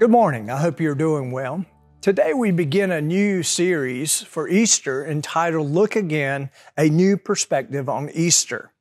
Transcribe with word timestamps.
Good 0.00 0.10
morning. 0.10 0.48
I 0.48 0.56
hope 0.56 0.80
you're 0.80 0.94
doing 0.94 1.30
well. 1.30 1.62
Today 2.00 2.32
we 2.32 2.52
begin 2.52 2.90
a 2.90 3.02
new 3.02 3.42
series 3.42 4.22
for 4.22 4.48
Easter 4.48 5.04
entitled 5.04 5.70
Look 5.70 5.94
Again, 5.94 6.48
a 6.78 6.88
New 6.88 7.18
Perspective 7.18 7.86
on 7.86 8.08
Easter. 8.14 8.72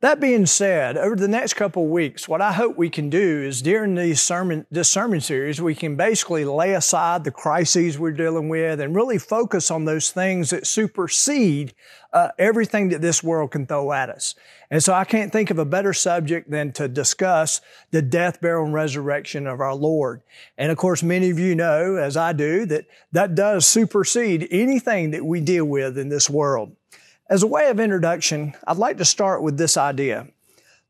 That 0.00 0.20
being 0.20 0.44
said, 0.44 0.98
over 0.98 1.16
the 1.16 1.26
next 1.26 1.54
couple 1.54 1.84
of 1.84 1.90
weeks, 1.90 2.28
what 2.28 2.42
I 2.42 2.52
hope 2.52 2.76
we 2.76 2.90
can 2.90 3.08
do 3.08 3.42
is 3.42 3.62
during 3.62 3.94
these 3.94 4.20
sermon, 4.20 4.66
this 4.70 4.90
sermon 4.90 5.22
series, 5.22 5.62
we 5.62 5.74
can 5.74 5.96
basically 5.96 6.44
lay 6.44 6.74
aside 6.74 7.24
the 7.24 7.30
crises 7.30 7.98
we're 7.98 8.12
dealing 8.12 8.50
with 8.50 8.78
and 8.78 8.94
really 8.94 9.16
focus 9.16 9.70
on 9.70 9.86
those 9.86 10.10
things 10.10 10.50
that 10.50 10.66
supersede 10.66 11.72
uh, 12.12 12.28
everything 12.38 12.90
that 12.90 13.00
this 13.00 13.22
world 13.22 13.52
can 13.52 13.66
throw 13.66 13.90
at 13.90 14.10
us. 14.10 14.34
And 14.70 14.82
so 14.82 14.92
I 14.92 15.04
can't 15.04 15.32
think 15.32 15.50
of 15.50 15.58
a 15.58 15.64
better 15.64 15.94
subject 15.94 16.50
than 16.50 16.72
to 16.72 16.88
discuss 16.88 17.62
the 17.90 18.02
death, 18.02 18.42
burial, 18.42 18.66
and 18.66 18.74
resurrection 18.74 19.46
of 19.46 19.60
our 19.60 19.74
Lord. 19.74 20.20
And 20.58 20.70
of 20.70 20.76
course, 20.76 21.02
many 21.02 21.30
of 21.30 21.38
you 21.38 21.54
know, 21.54 21.96
as 21.96 22.18
I 22.18 22.34
do, 22.34 22.66
that 22.66 22.84
that 23.12 23.34
does 23.34 23.64
supersede 23.64 24.46
anything 24.50 25.12
that 25.12 25.24
we 25.24 25.40
deal 25.40 25.64
with 25.64 25.96
in 25.96 26.10
this 26.10 26.28
world. 26.28 26.76
As 27.28 27.42
a 27.42 27.48
way 27.48 27.70
of 27.70 27.80
introduction, 27.80 28.54
I'd 28.68 28.76
like 28.76 28.98
to 28.98 29.04
start 29.04 29.42
with 29.42 29.58
this 29.58 29.76
idea. 29.76 30.28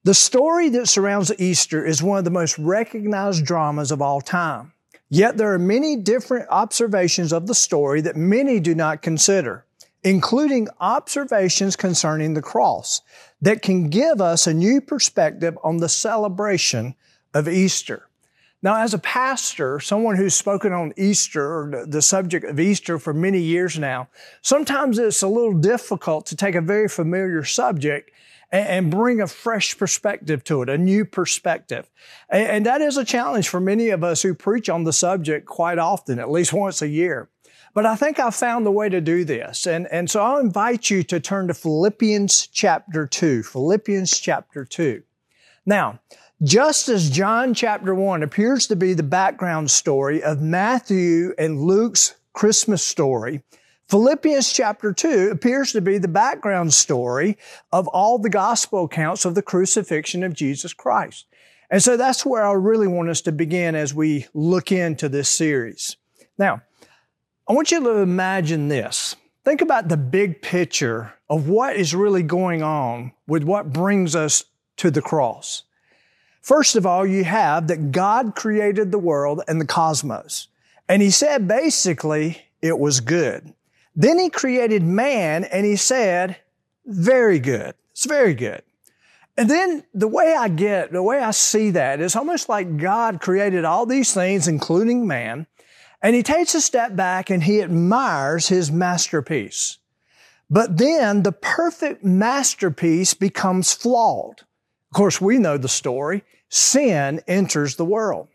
The 0.04 0.12
story 0.12 0.68
that 0.68 0.86
surrounds 0.86 1.32
Easter 1.38 1.82
is 1.82 2.02
one 2.02 2.18
of 2.18 2.24
the 2.24 2.30
most 2.30 2.58
recognized 2.58 3.46
dramas 3.46 3.90
of 3.90 4.02
all 4.02 4.20
time. 4.20 4.72
Yet 5.08 5.38
there 5.38 5.54
are 5.54 5.58
many 5.58 5.96
different 5.96 6.46
observations 6.50 7.32
of 7.32 7.46
the 7.46 7.54
story 7.54 8.02
that 8.02 8.16
many 8.16 8.60
do 8.60 8.74
not 8.74 9.00
consider, 9.00 9.64
including 10.04 10.68
observations 10.78 11.74
concerning 11.74 12.34
the 12.34 12.42
cross 12.42 13.00
that 13.40 13.62
can 13.62 13.88
give 13.88 14.20
us 14.20 14.46
a 14.46 14.52
new 14.52 14.82
perspective 14.82 15.56
on 15.64 15.78
the 15.78 15.88
celebration 15.88 16.96
of 17.32 17.48
Easter. 17.48 18.10
Now, 18.66 18.82
as 18.82 18.94
a 18.94 18.98
pastor, 18.98 19.78
someone 19.78 20.16
who's 20.16 20.34
spoken 20.34 20.72
on 20.72 20.92
Easter 20.96 21.84
the 21.86 22.02
subject 22.02 22.44
of 22.44 22.58
Easter 22.58 22.98
for 22.98 23.14
many 23.14 23.38
years 23.38 23.78
now, 23.78 24.08
sometimes 24.42 24.98
it's 24.98 25.22
a 25.22 25.28
little 25.28 25.52
difficult 25.52 26.26
to 26.26 26.34
take 26.34 26.56
a 26.56 26.60
very 26.60 26.88
familiar 26.88 27.44
subject 27.44 28.10
and, 28.50 28.90
bring 28.90 29.20
a 29.20 29.28
fresh 29.28 29.78
perspective 29.78 30.42
to 30.42 30.62
it, 30.62 30.68
a 30.68 30.76
new 30.76 31.04
perspective. 31.04 31.88
And, 32.28 32.66
that 32.66 32.80
is 32.80 32.96
a 32.96 33.04
challenge 33.04 33.48
for 33.48 33.60
many 33.60 33.90
of 33.90 34.02
us 34.02 34.22
who 34.22 34.34
preach 34.34 34.68
on 34.68 34.82
the 34.82 34.92
subject 34.92 35.46
quite 35.46 35.78
often, 35.78 36.18
at 36.18 36.28
least 36.28 36.52
once 36.52 36.82
a 36.82 36.88
year. 36.88 37.28
But 37.72 37.86
I 37.86 37.94
think 37.94 38.18
I've 38.18 38.34
found 38.34 38.66
the 38.66 38.72
way 38.72 38.88
to 38.88 39.00
do 39.00 39.24
this. 39.24 39.68
And, 39.68 39.86
and 39.92 40.10
so 40.10 40.20
I'll 40.20 40.40
invite 40.40 40.90
you 40.90 41.04
to 41.04 41.20
turn 41.20 41.46
to 41.46 41.54
Philippians 41.54 42.48
chapter 42.48 43.06
2. 43.06 43.44
Philippians 43.44 44.18
chapter 44.18 44.64
2. 44.64 45.04
Now, 45.66 46.00
just 46.42 46.88
as 46.88 47.08
John 47.08 47.54
chapter 47.54 47.94
1 47.94 48.22
appears 48.22 48.66
to 48.66 48.76
be 48.76 48.92
the 48.92 49.02
background 49.02 49.70
story 49.70 50.22
of 50.22 50.42
Matthew 50.42 51.32
and 51.38 51.62
Luke's 51.62 52.14
Christmas 52.34 52.82
story, 52.82 53.42
Philippians 53.88 54.52
chapter 54.52 54.92
2 54.92 55.30
appears 55.30 55.72
to 55.72 55.80
be 55.80 55.96
the 55.96 56.08
background 56.08 56.74
story 56.74 57.38
of 57.72 57.88
all 57.88 58.18
the 58.18 58.28
gospel 58.28 58.84
accounts 58.84 59.24
of 59.24 59.34
the 59.34 59.42
crucifixion 59.42 60.22
of 60.24 60.34
Jesus 60.34 60.74
Christ. 60.74 61.26
And 61.70 61.82
so 61.82 61.96
that's 61.96 62.26
where 62.26 62.44
I 62.44 62.52
really 62.52 62.88
want 62.88 63.08
us 63.08 63.22
to 63.22 63.32
begin 63.32 63.74
as 63.74 63.94
we 63.94 64.26
look 64.34 64.70
into 64.72 65.08
this 65.08 65.28
series. 65.28 65.96
Now, 66.36 66.62
I 67.48 67.52
want 67.52 67.70
you 67.70 67.80
to 67.80 67.98
imagine 67.98 68.68
this. 68.68 69.16
Think 69.44 69.62
about 69.62 69.88
the 69.88 69.96
big 69.96 70.42
picture 70.42 71.14
of 71.30 71.48
what 71.48 71.76
is 71.76 71.94
really 71.94 72.24
going 72.24 72.62
on 72.62 73.12
with 73.26 73.44
what 73.44 73.72
brings 73.72 74.14
us 74.14 74.44
to 74.78 74.90
the 74.90 75.02
cross. 75.02 75.62
First 76.46 76.76
of 76.76 76.86
all, 76.86 77.04
you 77.04 77.24
have 77.24 77.66
that 77.66 77.90
God 77.90 78.36
created 78.36 78.92
the 78.92 79.00
world 79.00 79.42
and 79.48 79.60
the 79.60 79.66
cosmos. 79.66 80.46
And 80.88 81.02
he 81.02 81.10
said 81.10 81.48
basically 81.48 82.40
it 82.62 82.78
was 82.78 83.00
good. 83.00 83.52
Then 83.96 84.16
he 84.20 84.30
created 84.30 84.84
man 84.84 85.42
and 85.42 85.66
he 85.66 85.74
said, 85.74 86.36
very 86.84 87.40
good. 87.40 87.74
It's 87.90 88.06
very 88.06 88.32
good. 88.32 88.62
And 89.36 89.50
then 89.50 89.82
the 89.92 90.06
way 90.06 90.36
I 90.38 90.46
get, 90.46 90.92
the 90.92 91.02
way 91.02 91.18
I 91.18 91.32
see 91.32 91.70
that 91.70 92.00
is 92.00 92.14
almost 92.14 92.48
like 92.48 92.76
God 92.76 93.20
created 93.20 93.64
all 93.64 93.84
these 93.84 94.14
things, 94.14 94.46
including 94.46 95.04
man, 95.04 95.48
and 96.00 96.14
he 96.14 96.22
takes 96.22 96.54
a 96.54 96.60
step 96.60 96.94
back 96.94 97.28
and 97.28 97.42
he 97.42 97.60
admires 97.60 98.46
his 98.46 98.70
masterpiece. 98.70 99.78
But 100.48 100.78
then 100.78 101.24
the 101.24 101.32
perfect 101.32 102.04
masterpiece 102.04 103.14
becomes 103.14 103.72
flawed. 103.72 104.42
Of 104.92 104.94
course, 104.94 105.20
we 105.20 105.38
know 105.38 105.58
the 105.58 105.68
story 105.68 106.22
sin 106.56 107.20
enters 107.26 107.76
the 107.76 107.84
world. 107.84 108.28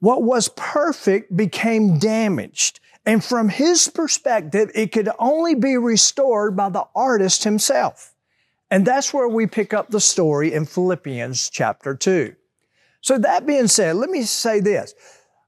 What 0.00 0.22
was 0.22 0.48
perfect 0.56 1.36
became 1.36 1.98
damaged. 1.98 2.80
And 3.04 3.22
from 3.22 3.48
his 3.48 3.88
perspective, 3.88 4.70
it 4.74 4.92
could 4.92 5.08
only 5.18 5.54
be 5.54 5.76
restored 5.76 6.56
by 6.56 6.70
the 6.70 6.86
artist 6.94 7.44
himself. 7.44 8.14
And 8.70 8.86
that's 8.86 9.12
where 9.12 9.28
we 9.28 9.46
pick 9.46 9.74
up 9.74 9.90
the 9.90 10.00
story 10.00 10.52
in 10.52 10.64
Philippians 10.64 11.50
chapter 11.50 11.94
2. 11.94 12.34
So 13.00 13.18
that 13.18 13.46
being 13.46 13.66
said, 13.66 13.96
let 13.96 14.10
me 14.10 14.22
say 14.22 14.60
this. 14.60 14.94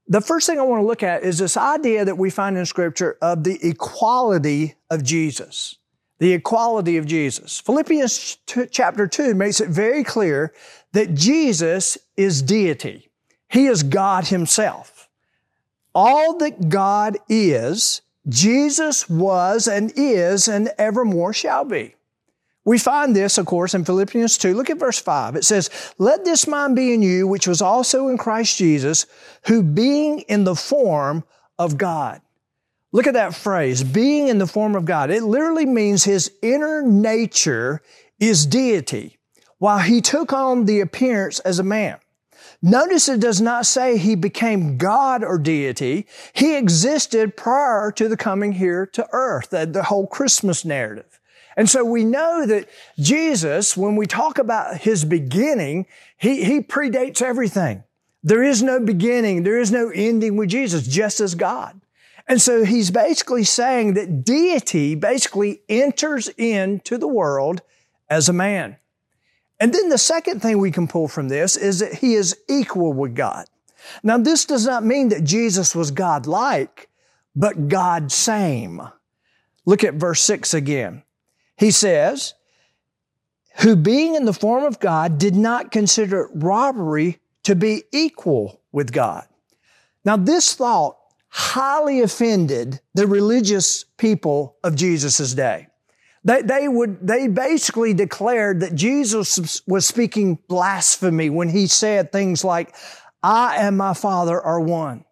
The 0.09 0.21
first 0.21 0.47
thing 0.47 0.59
I 0.59 0.63
want 0.63 0.83
to 0.83 0.87
look 0.87 1.03
at 1.03 1.23
is 1.23 1.39
this 1.39 1.57
idea 1.57 2.05
that 2.05 2.19
we 2.19 2.31
find 2.31 2.59
in 2.59 2.67
scripture 2.67 3.17
of 3.23 3.45
the 3.45 3.59
equality 3.63 4.75
of 4.91 5.03
Jesus. 5.05 5.77
The 6.23 6.35
equality 6.35 6.99
of 6.99 7.07
Jesus. 7.07 7.59
Philippians 7.59 8.39
chapter 8.71 9.09
2 9.09 9.35
makes 9.35 9.61
it 9.61 9.71
very 9.71 10.05
clear 10.05 10.55
that 10.93 11.17
Jesus 11.17 11.99
is 12.17 12.43
deity. 12.43 13.11
He 13.49 13.67
is 13.67 13.83
God 13.83 14.29
himself. 14.29 15.09
All 15.97 16.39
that 16.39 16.69
God 16.69 17.19
is, 17.29 18.03
Jesus 18.29 19.11
was 19.11 19.67
and 19.67 19.93
is 19.97 20.47
and 20.47 20.71
evermore 20.79 21.33
shall 21.33 21.65
be. 21.65 21.97
We 22.65 22.79
find 22.79 23.17
this, 23.17 23.37
of 23.37 23.47
course, 23.47 23.75
in 23.75 23.85
Philippians 23.85 24.39
2. 24.39 24.55
Look 24.55 24.71
at 24.71 24.79
verse 24.79 25.01
5. 25.01 25.35
It 25.35 25.45
says, 25.45 25.71
Let 25.99 26.25
this 26.25 26.47
mind 26.47 26.77
be 26.77 26.95
in 26.95 27.03
you, 27.03 27.27
which 27.27 27.49
was 27.49 27.61
also 27.61 28.07
in 28.07 28.17
Christ 28.17 28.59
Jesus, 28.59 29.07
who 29.47 29.61
being 29.65 30.21
in 30.21 30.45
the 30.45 30.55
form 30.55 31.25
of 31.59 31.77
God. 31.77 32.21
Look 32.93 33.07
at 33.07 33.15
that 33.15 33.35
phrase, 33.35 33.83
being 33.83 34.29
in 34.29 34.39
the 34.39 34.47
form 34.47 34.75
of 34.75 34.85
God. 34.85 35.11
It 35.11 35.23
literally 35.23 35.65
means 35.67 36.05
his 36.05 36.31
inner 36.43 36.83
nature 36.83 37.81
is 38.21 38.45
deity 38.45 39.19
while 39.59 39.79
he 39.79 40.01
took 40.01 40.33
on 40.33 40.67
the 40.67 40.81
appearance 40.81 41.41
as 41.41 41.59
a 41.59 41.65
man. 41.65 41.99
Notice 42.61 43.09
it 43.09 43.21
does 43.21 43.41
not 43.41 43.67
say 43.67 43.97
he 43.97 44.15
became 44.15 44.77
God 44.77 45.25
or 45.25 45.39
deity. 45.39 46.07
He 46.33 46.57
existed 46.57 47.37
prior 47.37 47.91
to 47.93 48.09
the 48.09 48.17
coming 48.17 48.53
here 48.53 48.87
to 48.87 49.09
earth, 49.13 49.51
the 49.51 49.85
whole 49.89 50.07
Christmas 50.07 50.65
narrative. 50.65 51.19
And 51.57 51.69
so 51.69 51.85
we 51.85 52.05
know 52.05 52.47
that 52.47 52.69
Jesus, 52.99 53.77
when 53.77 53.97
we 53.97 54.07
talk 54.07 54.39
about 54.39 54.79
his 54.79 55.05
beginning, 55.05 55.87
he, 56.17 56.45
he 56.45 56.61
predates 56.61 57.21
everything. 57.21 57.85
There 58.23 58.43
is 58.43 58.63
no 58.63 58.79
beginning. 58.79 59.43
There 59.43 59.59
is 59.59 59.73
no 59.73 59.91
ending 59.91 60.37
with 60.37 60.51
Jesus, 60.51 60.87
just 60.87 61.21
as 61.21 61.35
God. 61.35 61.81
And 62.29 62.41
so 62.41 62.65
he's 62.65 62.91
basically 62.91 63.45
saying 63.45 63.95
that 63.95 64.25
deity 64.25 64.95
basically 64.95 65.63
enters 65.69 66.29
into 66.39 66.97
the 66.97 67.09
world 67.09 67.63
as 68.09 68.29
a 68.29 68.33
man. 68.33 68.77
And 69.59 69.73
then 69.73 69.89
the 69.89 69.99
second 69.99 70.41
thing 70.41 70.59
we 70.59 70.71
can 70.71 70.89
pull 70.89 71.09
from 71.09 71.29
this 71.29 71.57
is 71.57 71.81
that 71.81 71.95
he 71.95 72.15
is 72.15 72.37
equal 72.49 72.93
with 72.93 73.15
God. 73.15 73.47
Now, 74.03 74.19
this 74.19 74.45
does 74.45 74.67
not 74.67 74.85
mean 74.85 75.09
that 75.09 75.25
Jesus 75.25 75.75
was 75.75 75.91
God-like, 75.91 76.89
but 77.35 77.69
God-same. 77.69 78.83
Look 79.65 79.85
at 79.85 79.95
verse 79.95 80.21
6 80.21 80.55
again. 80.55 81.03
He 81.57 81.71
says, 81.71 82.35
who 83.61 83.77
being 83.77 84.15
in 84.15 84.25
the 84.25 84.33
form 84.33 84.65
of 84.65 84.81
God 84.81 85.19
did 85.19 85.35
not 85.35 85.71
consider 85.71 86.31
robbery 86.35 87.19
to 87.43 87.55
be 87.55 87.85
equal 87.93 88.61
with 88.73 88.93
God. 88.93 89.27
Now, 90.05 90.17
this 90.17 90.55
thought 90.55 90.97
highly 91.35 92.03
offended 92.03 92.79
the 92.93 93.07
religious 93.07 93.85
people 93.97 94.57
of 94.63 94.77
Jesus' 94.77 95.33
day. 95.33 95.67
They, 96.25 96.43
they 96.43 96.69
would, 96.69 97.05
they 97.05 97.27
basically 97.27 97.95
declared 97.95 98.61
that 98.61 98.75
Jesus 98.75 99.63
was 99.67 99.87
speaking 99.87 100.39
blasphemy 100.47 101.31
when 101.31 101.49
he 101.49 101.67
said 101.67 102.13
things 102.13 102.45
like, 102.45 102.75
I 103.23 103.57
and 103.57 103.79
my 103.79 103.95
Father 103.95 104.39
are 104.39 104.61
one. 104.61 105.07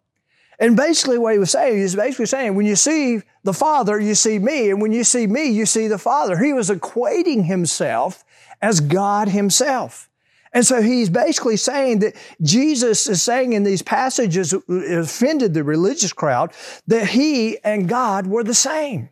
And 0.59 0.77
basically 0.77 1.17
what 1.17 1.33
he 1.33 1.39
was 1.39 1.49
saying 1.49 1.79
is 1.79 1.95
basically 1.95 2.27
saying, 2.27 2.53
when 2.53 2.67
you 2.67 2.75
see 2.75 3.23
the 3.43 3.53
Father, 3.53 3.99
you 3.99 4.13
see 4.13 4.37
me. 4.37 4.69
And 4.69 4.79
when 4.79 4.91
you 4.91 5.03
see 5.03 5.25
me, 5.25 5.49
you 5.49 5.65
see 5.65 5.87
the 5.87 5.97
Father. 5.97 6.37
He 6.37 6.53
was 6.53 6.69
equating 6.69 7.45
himself 7.45 8.23
as 8.61 8.79
God 8.79 9.27
himself. 9.27 10.07
And 10.53 10.65
so 10.65 10.81
he's 10.81 11.09
basically 11.09 11.57
saying 11.57 11.99
that 11.99 12.15
Jesus 12.41 13.07
is 13.07 13.21
saying 13.21 13.53
in 13.53 13.63
these 13.63 13.81
passages 13.81 14.53
offended 14.53 15.53
the 15.53 15.63
religious 15.63 16.11
crowd 16.11 16.51
that 16.87 17.07
he 17.07 17.57
and 17.63 17.87
God 17.87 18.27
were 18.27 18.43
the 18.43 18.53
same. 18.53 19.09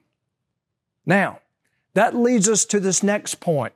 Now, 1.06 1.40
that 1.94 2.16
leads 2.16 2.50
us 2.50 2.66
to 2.66 2.80
this 2.80 3.02
next 3.04 3.36
point 3.36 3.74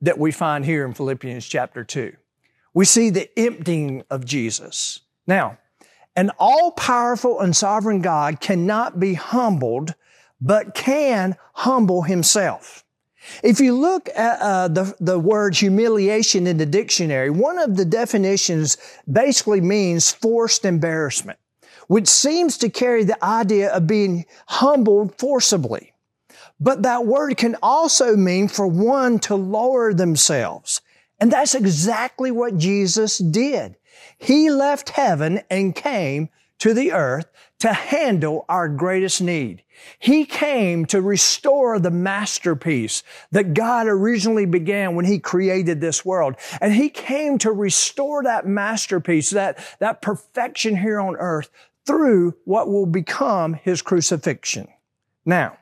that 0.00 0.18
we 0.18 0.30
find 0.30 0.64
here 0.64 0.84
in 0.86 0.94
Philippians 0.94 1.46
chapter 1.46 1.82
2. 1.82 2.14
We 2.74 2.84
see 2.84 3.10
the 3.10 3.30
emptying 3.38 4.04
of 4.10 4.24
Jesus. 4.24 5.00
Now, 5.26 5.58
An 6.14 6.32
all 6.38 6.72
powerful 6.72 7.40
and 7.40 7.56
sovereign 7.56 8.02
God 8.02 8.40
cannot 8.40 8.98
be 8.98 9.14
humbled, 9.14 9.94
but 10.40 10.74
can 10.74 11.36
humble 11.54 12.02
himself. 12.02 12.84
If 13.42 13.60
you 13.60 13.74
look 13.76 14.08
at 14.14 14.40
uh, 14.40 14.68
the, 14.68 14.94
the 15.00 15.18
word 15.18 15.56
humiliation 15.56 16.46
in 16.46 16.56
the 16.56 16.66
dictionary, 16.66 17.30
one 17.30 17.58
of 17.58 17.76
the 17.76 17.84
definitions 17.84 18.76
basically 19.10 19.60
means 19.60 20.12
forced 20.12 20.64
embarrassment, 20.64 21.38
which 21.86 22.08
seems 22.08 22.58
to 22.58 22.68
carry 22.68 23.04
the 23.04 23.22
idea 23.24 23.72
of 23.72 23.86
being 23.86 24.26
humbled 24.46 25.18
forcibly. 25.18 25.92
But 26.60 26.82
that 26.82 27.06
word 27.06 27.36
can 27.36 27.56
also 27.62 28.16
mean 28.16 28.48
for 28.48 28.66
one 28.66 29.18
to 29.20 29.36
lower 29.36 29.94
themselves. 29.94 30.80
And 31.20 31.32
that's 31.32 31.54
exactly 31.54 32.30
what 32.30 32.58
Jesus 32.58 33.18
did. 33.18 33.76
He 34.18 34.50
left 34.50 34.90
heaven 34.90 35.42
and 35.50 35.74
came 35.74 36.28
to 36.58 36.74
the 36.74 36.92
earth 36.92 37.26
to 37.60 37.72
handle 37.72 38.44
our 38.48 38.68
greatest 38.68 39.20
need. 39.20 39.62
He 39.98 40.24
came 40.24 40.86
to 40.86 41.00
restore 41.00 41.78
the 41.78 41.90
masterpiece 41.90 43.02
that 43.30 43.54
God 43.54 43.86
originally 43.86 44.46
began 44.46 44.94
when 44.94 45.04
He 45.04 45.18
created 45.18 45.80
this 45.80 46.04
world. 46.04 46.36
And 46.60 46.72
He 46.72 46.88
came 46.88 47.38
to 47.38 47.52
restore 47.52 48.22
that 48.22 48.46
masterpiece, 48.46 49.30
that, 49.30 49.58
that 49.80 50.02
perfection 50.02 50.76
here 50.76 51.00
on 51.00 51.16
earth 51.16 51.50
through 51.86 52.34
what 52.44 52.68
will 52.68 52.86
become 52.86 53.54
His 53.54 53.82
crucifixion. 53.82 54.68
Now, 55.24 55.58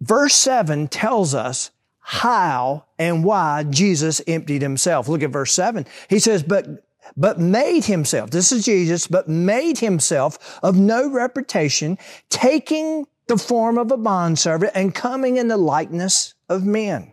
verse 0.00 0.34
7 0.34 0.88
tells 0.88 1.34
us 1.34 1.70
how 2.10 2.86
and 2.98 3.22
why 3.22 3.64
Jesus 3.64 4.22
emptied 4.26 4.62
himself. 4.62 5.08
Look 5.08 5.22
at 5.22 5.28
verse 5.28 5.52
7. 5.52 5.84
He 6.08 6.18
says, 6.18 6.42
But 6.42 6.87
but 7.16 7.38
made 7.38 7.84
himself, 7.84 8.30
this 8.30 8.52
is 8.52 8.64
Jesus, 8.64 9.06
but 9.06 9.28
made 9.28 9.78
himself 9.78 10.58
of 10.62 10.76
no 10.76 11.10
reputation, 11.10 11.98
taking 12.28 13.06
the 13.26 13.38
form 13.38 13.78
of 13.78 13.90
a 13.90 13.96
bondservant 13.96 14.72
and 14.74 14.94
coming 14.94 15.36
in 15.36 15.48
the 15.48 15.56
likeness 15.56 16.34
of 16.48 16.64
men. 16.64 17.12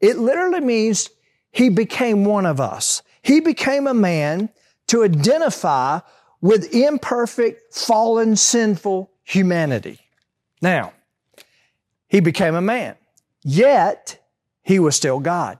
It 0.00 0.18
literally 0.18 0.60
means 0.60 1.08
he 1.50 1.68
became 1.68 2.24
one 2.24 2.46
of 2.46 2.60
us. 2.60 3.02
He 3.22 3.40
became 3.40 3.86
a 3.86 3.94
man 3.94 4.50
to 4.88 5.02
identify 5.02 6.00
with 6.40 6.74
imperfect, 6.74 7.74
fallen, 7.74 8.36
sinful 8.36 9.10
humanity. 9.22 9.98
Now, 10.60 10.92
he 12.06 12.20
became 12.20 12.54
a 12.54 12.60
man. 12.60 12.96
Yet, 13.42 14.22
he 14.62 14.78
was 14.78 14.94
still 14.94 15.20
God. 15.20 15.58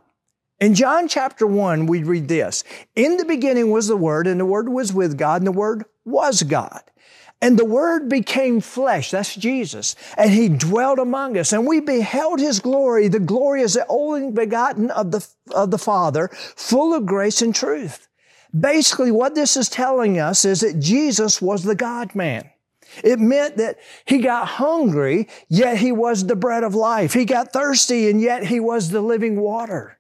In 0.65 0.75
John 0.75 1.09
chapter 1.09 1.47
1, 1.47 1.85
we 1.85 2.05
read 2.05 2.27
this. 2.27 2.65
In 2.97 3.19
the 3.19 3.27
beginning 3.27 3.71
was 3.71 3.87
the 3.87 3.99
Word, 3.99 4.27
and 4.27 4.41
the 4.41 4.47
Word 4.47 4.71
was 4.71 4.95
with 4.95 5.19
God, 5.19 5.43
and 5.43 5.47
the 5.47 5.53
Word 5.53 5.85
was 6.07 6.43
God. 6.43 6.81
And 7.43 7.59
the 7.59 7.67
Word 7.67 8.09
became 8.09 8.63
flesh. 8.63 9.11
That's 9.11 9.37
Jesus. 9.37 9.95
And 10.17 10.31
He 10.31 10.49
dwelt 10.49 10.99
among 10.99 11.37
us. 11.37 11.53
And 11.53 11.67
we 11.67 11.81
beheld 11.81 12.41
His 12.41 12.61
glory. 12.61 13.09
The 13.09 13.21
glory 13.21 13.61
is 13.61 13.75
the 13.75 13.85
only 13.91 14.31
begotten 14.31 14.91
of 14.93 15.11
the, 15.11 15.29
of 15.55 15.71
the 15.71 15.77
Father, 15.77 16.31
full 16.33 16.95
of 16.95 17.05
grace 17.05 17.43
and 17.43 17.55
truth. 17.55 18.09
Basically, 18.59 19.11
what 19.11 19.35
this 19.35 19.59
is 19.59 19.69
telling 19.69 20.19
us 20.19 20.47
is 20.47 20.61
that 20.61 20.81
Jesus 20.81 21.43
was 21.43 21.65
the 21.65 21.75
God 21.75 22.15
man. 22.15 22.49
It 23.03 23.21
meant 23.21 23.59
that 23.59 23.81
he 24.07 24.17
got 24.17 24.49
hungry, 24.49 25.29
yet 25.51 25.77
he 25.77 25.93
was 25.93 26.25
the 26.25 26.37
bread 26.37 26.65
of 26.65 26.75
life. 26.75 27.13
He 27.13 27.27
got 27.27 27.53
thirsty, 27.53 28.09
and 28.09 28.19
yet 28.19 28.47
he 28.47 28.61
was 28.61 28.89
the 28.89 29.03
living 29.03 29.39
water. 29.39 29.99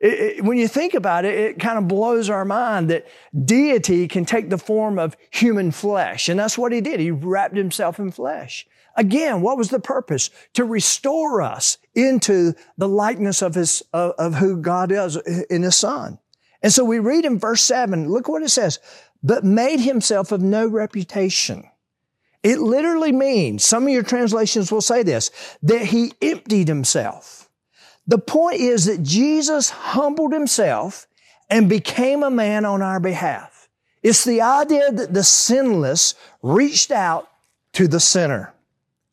It, 0.00 0.38
it, 0.38 0.44
when 0.44 0.58
you 0.58 0.68
think 0.68 0.94
about 0.94 1.24
it, 1.24 1.34
it 1.34 1.58
kind 1.58 1.78
of 1.78 1.88
blows 1.88 2.28
our 2.28 2.44
mind 2.44 2.90
that 2.90 3.06
deity 3.44 4.08
can 4.08 4.24
take 4.24 4.50
the 4.50 4.58
form 4.58 4.98
of 4.98 5.16
human 5.30 5.70
flesh. 5.70 6.28
And 6.28 6.38
that's 6.38 6.58
what 6.58 6.72
he 6.72 6.80
did. 6.80 7.00
He 7.00 7.10
wrapped 7.10 7.56
himself 7.56 7.98
in 7.98 8.10
flesh. 8.10 8.66
Again, 8.96 9.40
what 9.40 9.58
was 9.58 9.70
the 9.70 9.80
purpose? 9.80 10.30
To 10.54 10.64
restore 10.64 11.42
us 11.42 11.78
into 11.94 12.54
the 12.76 12.88
likeness 12.88 13.42
of 13.42 13.54
his, 13.54 13.82
of, 13.92 14.12
of 14.18 14.34
who 14.34 14.56
God 14.56 14.92
is 14.92 15.16
in 15.16 15.62
his 15.62 15.76
son. 15.76 16.18
And 16.62 16.72
so 16.72 16.84
we 16.84 16.98
read 16.98 17.24
in 17.24 17.38
verse 17.38 17.62
seven, 17.62 18.08
look 18.08 18.28
what 18.28 18.42
it 18.42 18.50
says, 18.50 18.78
but 19.22 19.44
made 19.44 19.80
himself 19.80 20.32
of 20.32 20.42
no 20.42 20.66
reputation 20.66 21.68
it 22.44 22.60
literally 22.60 23.10
means, 23.10 23.64
some 23.64 23.84
of 23.84 23.88
your 23.88 24.02
translations 24.02 24.70
will 24.70 24.82
say 24.82 25.02
this, 25.02 25.30
that 25.62 25.86
he 25.86 26.12
emptied 26.20 26.68
himself. 26.68 27.43
The 28.06 28.18
point 28.18 28.60
is 28.60 28.84
that 28.84 29.02
Jesus 29.02 29.70
humbled 29.70 30.32
himself 30.32 31.06
and 31.48 31.68
became 31.68 32.22
a 32.22 32.30
man 32.30 32.64
on 32.64 32.82
our 32.82 33.00
behalf. 33.00 33.68
It's 34.02 34.24
the 34.24 34.42
idea 34.42 34.92
that 34.92 35.14
the 35.14 35.24
sinless 35.24 36.14
reached 36.42 36.90
out 36.90 37.28
to 37.72 37.88
the 37.88 38.00
sinner, 38.00 38.52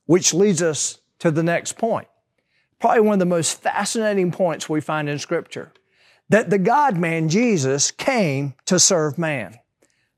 which 0.05 0.33
leads 0.33 0.61
us 0.61 0.99
to 1.19 1.31
the 1.31 1.43
next 1.43 1.77
point. 1.77 2.07
Probably 2.79 3.01
one 3.01 3.13
of 3.13 3.19
the 3.19 3.25
most 3.25 3.61
fascinating 3.61 4.31
points 4.31 4.67
we 4.67 4.81
find 4.81 5.07
in 5.07 5.19
scripture. 5.19 5.71
That 6.29 6.49
the 6.49 6.57
God 6.57 6.97
man, 6.97 7.29
Jesus, 7.29 7.91
came 7.91 8.55
to 8.65 8.79
serve 8.79 9.17
man. 9.17 9.59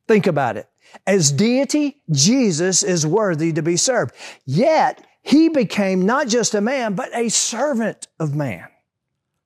Think 0.08 0.28
about 0.28 0.58
it. 0.58 0.68
As 1.06 1.32
deity, 1.32 2.02
Jesus 2.12 2.84
is 2.84 3.06
worthy 3.06 3.52
to 3.54 3.62
be 3.62 3.78
served. 3.78 4.14
Yet, 4.46 5.06
he 5.24 5.50
became 5.50 6.06
not 6.06 6.28
just 6.28 6.54
a 6.54 6.62
man, 6.62 6.94
but 6.94 7.10
a 7.16 7.30
servant 7.30 8.08
of 8.20 8.36
man. 8.36 8.68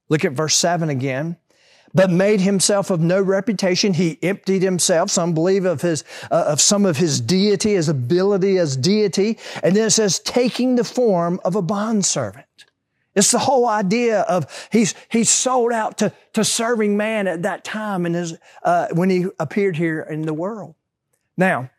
Look 0.10 0.26
at 0.26 0.34
verse 0.34 0.56
7 0.56 0.90
again. 0.90 1.38
But 1.94 2.12
made 2.12 2.42
himself 2.42 2.92
of 2.92 3.00
no 3.00 3.22
reputation. 3.22 3.94
He 3.94 4.20
emptied 4.22 4.62
himself. 4.62 5.10
Some 5.10 5.34
believe 5.34 5.66
of 5.66 5.82
his, 5.82 6.04
uh, 6.30 6.46
of 6.48 6.62
some 6.62 6.86
of 6.86 6.98
his 6.98 7.22
deity, 7.22 7.74
his 7.74 7.90
ability 7.90 8.58
as 8.58 8.76
deity. 8.76 9.40
And 9.64 9.76
then 9.76 9.88
it 9.88 9.92
says, 9.92 10.20
taking 10.20 10.76
the 10.76 10.84
form 10.84 11.40
of 11.46 11.56
a 11.56 11.62
bondservant. 11.62 12.46
It's 13.16 13.32
the 13.32 13.40
whole 13.40 13.68
idea 13.68 14.22
of 14.22 14.68
he's, 14.72 14.94
he's 15.10 15.30
sold 15.30 15.72
out 15.72 15.98
to, 16.00 16.14
to 16.34 16.44
serving 16.44 16.98
man 16.98 17.26
at 17.26 17.44
that 17.44 17.64
time 17.64 18.06
and 18.06 18.14
his, 18.14 18.36
uh, 18.62 18.90
when 18.92 19.10
he 19.10 19.26
appeared 19.40 19.76
here 19.76 20.02
in 20.02 20.24
the 20.24 20.36
world. 20.36 20.76
Now, 21.36 21.72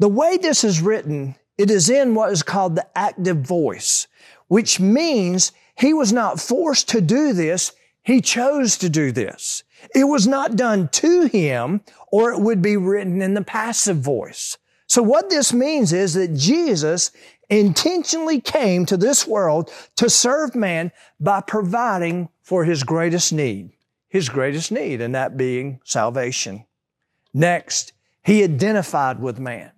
the 0.00 0.08
way 0.08 0.36
this 0.36 0.64
is 0.64 0.80
written, 0.80 1.36
it 1.60 1.70
is 1.70 1.90
in 1.90 2.14
what 2.14 2.32
is 2.32 2.42
called 2.42 2.74
the 2.74 2.98
active 2.98 3.42
voice, 3.42 4.06
which 4.48 4.80
means 4.80 5.52
he 5.76 5.92
was 5.92 6.10
not 6.10 6.40
forced 6.40 6.88
to 6.88 7.02
do 7.02 7.34
this. 7.34 7.72
He 8.02 8.22
chose 8.22 8.78
to 8.78 8.88
do 8.88 9.12
this. 9.12 9.62
It 9.94 10.04
was 10.04 10.26
not 10.26 10.56
done 10.56 10.88
to 10.88 11.26
him 11.26 11.82
or 12.10 12.32
it 12.32 12.40
would 12.40 12.62
be 12.62 12.78
written 12.78 13.20
in 13.20 13.34
the 13.34 13.44
passive 13.44 13.98
voice. 13.98 14.56
So 14.86 15.02
what 15.02 15.28
this 15.28 15.52
means 15.52 15.92
is 15.92 16.14
that 16.14 16.34
Jesus 16.34 17.10
intentionally 17.50 18.40
came 18.40 18.86
to 18.86 18.96
this 18.96 19.26
world 19.26 19.70
to 19.96 20.08
serve 20.08 20.54
man 20.54 20.92
by 21.20 21.42
providing 21.42 22.30
for 22.42 22.64
his 22.64 22.84
greatest 22.84 23.34
need, 23.34 23.70
his 24.08 24.30
greatest 24.30 24.72
need, 24.72 25.02
and 25.02 25.14
that 25.14 25.36
being 25.36 25.80
salvation. 25.84 26.64
Next, 27.34 27.92
he 28.24 28.42
identified 28.42 29.20
with 29.20 29.38
man. 29.38 29.72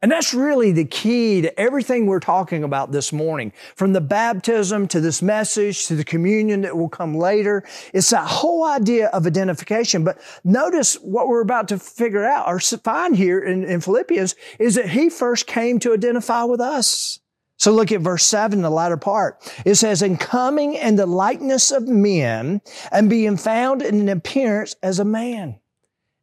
And 0.00 0.12
that's 0.12 0.32
really 0.32 0.70
the 0.70 0.84
key 0.84 1.42
to 1.42 1.58
everything 1.58 2.06
we're 2.06 2.20
talking 2.20 2.62
about 2.62 2.92
this 2.92 3.12
morning. 3.12 3.52
From 3.74 3.92
the 3.92 4.00
baptism 4.00 4.86
to 4.88 5.00
this 5.00 5.22
message 5.22 5.88
to 5.88 5.96
the 5.96 6.04
communion 6.04 6.60
that 6.60 6.76
will 6.76 6.88
come 6.88 7.16
later. 7.16 7.64
It's 7.92 8.10
that 8.10 8.26
whole 8.26 8.64
idea 8.64 9.08
of 9.08 9.26
identification. 9.26 10.04
But 10.04 10.20
notice 10.44 10.94
what 10.96 11.26
we're 11.26 11.40
about 11.40 11.66
to 11.68 11.78
figure 11.78 12.24
out 12.24 12.46
or 12.46 12.60
find 12.60 13.16
here 13.16 13.40
in, 13.40 13.64
in 13.64 13.80
Philippians 13.80 14.36
is 14.60 14.76
that 14.76 14.88
he 14.88 15.10
first 15.10 15.48
came 15.48 15.80
to 15.80 15.92
identify 15.92 16.44
with 16.44 16.60
us. 16.60 17.18
So 17.56 17.72
look 17.72 17.90
at 17.90 18.00
verse 18.00 18.24
7, 18.24 18.62
the 18.62 18.70
latter 18.70 18.96
part. 18.96 19.52
It 19.64 19.74
says, 19.74 20.00
"In 20.00 20.16
coming 20.16 20.74
in 20.74 20.94
the 20.94 21.06
likeness 21.06 21.72
of 21.72 21.88
men 21.88 22.60
and 22.92 23.10
being 23.10 23.36
found 23.36 23.82
in 23.82 23.98
an 23.98 24.08
appearance 24.08 24.76
as 24.80 25.00
a 25.00 25.04
man. 25.04 25.58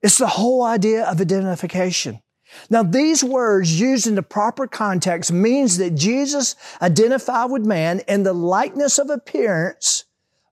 It's 0.02 0.18
the 0.18 0.28
whole 0.28 0.64
idea 0.64 1.04
of 1.04 1.20
identification. 1.20 2.22
Now, 2.70 2.84
these 2.84 3.24
words 3.24 3.80
used 3.80 4.08
in 4.08 4.16
the 4.16 4.24
proper 4.24 4.68
context 4.68 5.32
means 5.32 5.78
that 5.78 5.96
Jesus 5.96 6.56
identified 6.82 7.52
with 7.52 7.66
man 7.66 8.02
in 8.08 8.24
the 8.24 8.34
likeness 8.34 8.98
of 8.98 9.10
appearance, 9.10 10.06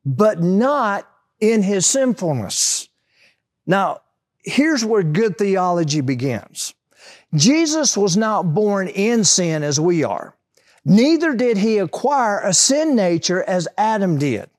but 0.05 0.41
not 0.41 1.09
in 1.39 1.61
his 1.63 1.85
sinfulness. 1.85 2.87
Now, 3.65 4.01
here's 4.43 4.85
where 4.85 5.03
good 5.03 5.37
theology 5.37 6.01
begins. 6.01 6.73
Jesus 7.35 7.97
was 7.97 8.15
not 8.15 8.53
born 8.53 8.87
in 8.87 9.23
sin 9.23 9.63
as 9.63 9.79
we 9.79 10.03
are. 10.03 10.35
Neither 10.85 11.33
did 11.33 11.57
he 11.57 11.77
acquire 11.77 12.39
a 12.39 12.53
sin 12.53 12.95
nature 12.95 13.43
as 13.43 13.67
Adam 13.77 14.17
did. 14.17 14.49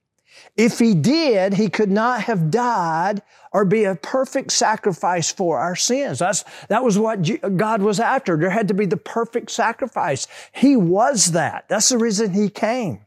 If 0.56 0.78
he 0.78 0.94
did, 0.94 1.54
he 1.54 1.68
could 1.68 1.90
not 1.90 2.22
have 2.22 2.50
died 2.50 3.22
or 3.54 3.64
be 3.64 3.84
a 3.84 3.94
perfect 3.94 4.50
sacrifice 4.50 5.30
for 5.30 5.58
our 5.58 5.76
sins. 5.76 6.18
That's, 6.18 6.44
that 6.68 6.82
was 6.82 6.99
what 6.99 7.56
God 7.56 7.80
was 7.80 8.00
after. 8.00 8.37
There 8.37 8.50
had 8.50 8.68
to 8.68 8.75
be 8.75 8.84
the 8.84 8.96
perfect 8.96 9.50
sacrifice. 9.52 10.26
He 10.52 10.76
was 10.76 11.32
that. 11.32 11.66
That's 11.68 11.88
the 11.88 11.96
reason 11.96 12.32
he 12.32 12.50
came. 12.50 13.00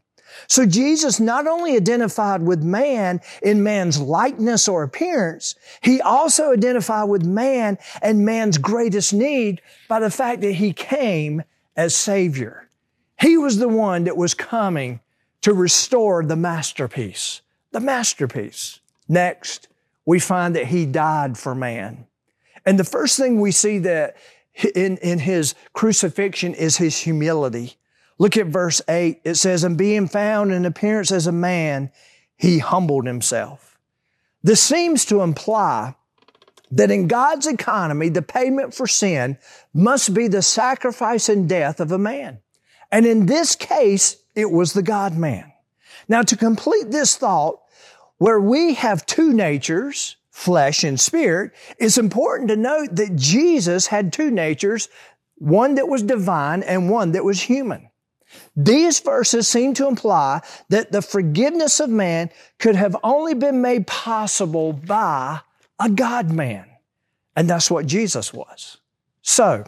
So 0.46 0.64
Jesus 0.64 1.20
not 1.20 1.46
only 1.46 1.76
identified 1.76 2.42
with 2.42 2.62
man 2.62 3.20
in 3.42 3.62
man's 3.62 4.00
likeness 4.00 4.68
or 4.68 4.82
appearance, 4.82 5.54
he 5.82 6.00
also 6.00 6.52
identified 6.52 7.10
with 7.10 7.24
man 7.24 7.76
and 8.00 8.24
man's 8.24 8.56
greatest 8.56 9.12
need 9.12 9.60
by 9.86 10.00
the 10.00 10.10
fact 10.10 10.40
that 10.40 10.52
he 10.52 10.72
came 10.72 11.42
as 11.76 11.94
Savior. 11.94 12.68
He 13.20 13.36
was 13.36 13.58
the 13.58 13.68
one 13.68 14.04
that 14.04 14.16
was 14.16 14.32
coming 14.32 15.00
to 15.42 15.52
restore 15.52 16.24
the 16.24 16.36
masterpiece, 16.36 17.42
the 17.72 17.80
masterpiece. 17.80 18.80
Next, 19.08 19.68
we 20.08 20.18
find 20.18 20.56
that 20.56 20.68
he 20.68 20.86
died 20.86 21.36
for 21.36 21.54
man. 21.54 22.06
And 22.64 22.78
the 22.78 22.84
first 22.84 23.18
thing 23.18 23.42
we 23.42 23.50
see 23.50 23.76
that 23.80 24.16
in, 24.74 24.96
in 24.96 25.18
his 25.18 25.54
crucifixion 25.74 26.54
is 26.54 26.78
his 26.78 26.96
humility. 26.96 27.74
Look 28.16 28.38
at 28.38 28.46
verse 28.46 28.80
8. 28.88 29.20
It 29.22 29.34
says, 29.34 29.64
And 29.64 29.76
being 29.76 30.08
found 30.08 30.50
in 30.50 30.64
appearance 30.64 31.12
as 31.12 31.26
a 31.26 31.32
man, 31.32 31.90
he 32.38 32.58
humbled 32.58 33.06
himself. 33.06 33.78
This 34.42 34.62
seems 34.62 35.04
to 35.04 35.20
imply 35.20 35.94
that 36.70 36.90
in 36.90 37.06
God's 37.06 37.46
economy, 37.46 38.08
the 38.08 38.22
payment 38.22 38.72
for 38.72 38.86
sin 38.86 39.36
must 39.74 40.14
be 40.14 40.26
the 40.26 40.40
sacrifice 40.40 41.28
and 41.28 41.46
death 41.46 41.80
of 41.80 41.92
a 41.92 41.98
man. 41.98 42.38
And 42.90 43.04
in 43.04 43.26
this 43.26 43.54
case, 43.54 44.16
it 44.34 44.50
was 44.50 44.72
the 44.72 44.82
God 44.82 45.18
man. 45.18 45.52
Now, 46.08 46.22
to 46.22 46.34
complete 46.34 46.90
this 46.90 47.14
thought, 47.14 47.60
where 48.18 48.40
we 48.40 48.74
have 48.74 49.06
two 49.06 49.32
natures, 49.32 50.16
flesh 50.30 50.84
and 50.84 50.98
spirit, 51.00 51.52
it's 51.78 51.98
important 51.98 52.48
to 52.50 52.56
note 52.56 52.94
that 52.96 53.16
Jesus 53.16 53.86
had 53.86 54.12
two 54.12 54.30
natures, 54.30 54.88
one 55.36 55.76
that 55.76 55.88
was 55.88 56.02
divine 56.02 56.62
and 56.62 56.90
one 56.90 57.12
that 57.12 57.24
was 57.24 57.40
human. 57.40 57.90
These 58.54 59.00
verses 59.00 59.48
seem 59.48 59.74
to 59.74 59.88
imply 59.88 60.42
that 60.68 60.92
the 60.92 61.02
forgiveness 61.02 61.80
of 61.80 61.88
man 61.88 62.30
could 62.58 62.76
have 62.76 62.96
only 63.02 63.34
been 63.34 63.62
made 63.62 63.86
possible 63.86 64.72
by 64.72 65.40
a 65.80 65.88
God 65.88 66.30
man. 66.30 66.66
And 67.34 67.48
that's 67.48 67.70
what 67.70 67.86
Jesus 67.86 68.34
was. 68.34 68.78
So, 69.22 69.64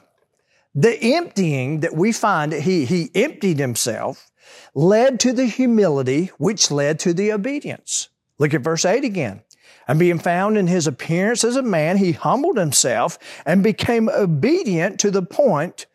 the 0.75 1.15
emptying 1.15 1.81
that 1.81 1.95
we 1.95 2.13
find 2.13 2.53
that 2.53 2.63
he, 2.63 2.85
he 2.85 3.11
emptied 3.15 3.59
himself 3.59 4.31
led 4.75 5.19
to 5.21 5.33
the 5.33 5.47
humility, 5.47 6.31
which 6.39 6.71
led 6.71 6.99
to 7.01 7.13
the 7.13 7.33
obedience. 7.33 8.09
Look 8.41 8.55
at 8.55 8.63
verse 8.63 8.85
8 8.85 9.05
again. 9.05 9.43
And 9.87 10.01
being 10.01 10.19
found 10.19 10.59
in 10.59 10.67
his 10.67 10.89
appearance 10.89 11.45
as 11.45 11.55
a 11.55 11.63
man, 11.63 11.99
he 11.99 12.13
humbled 12.13 12.57
himself 12.57 13.19
and 13.47 13.63
became 13.63 14.09
obedient 14.09 14.99
to 15.01 15.13
the 15.13 15.23
point 15.23 15.87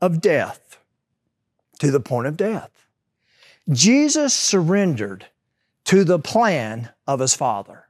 of 0.00 0.22
death 0.22 0.68
to 1.78 1.90
the 1.90 2.00
point 2.00 2.26
of 2.26 2.36
death. 2.36 2.70
Jesus 3.70 4.34
surrendered 4.34 5.26
to 5.84 6.04
the 6.04 6.18
plan 6.18 6.90
of 7.06 7.20
his 7.20 7.34
Father. 7.34 7.84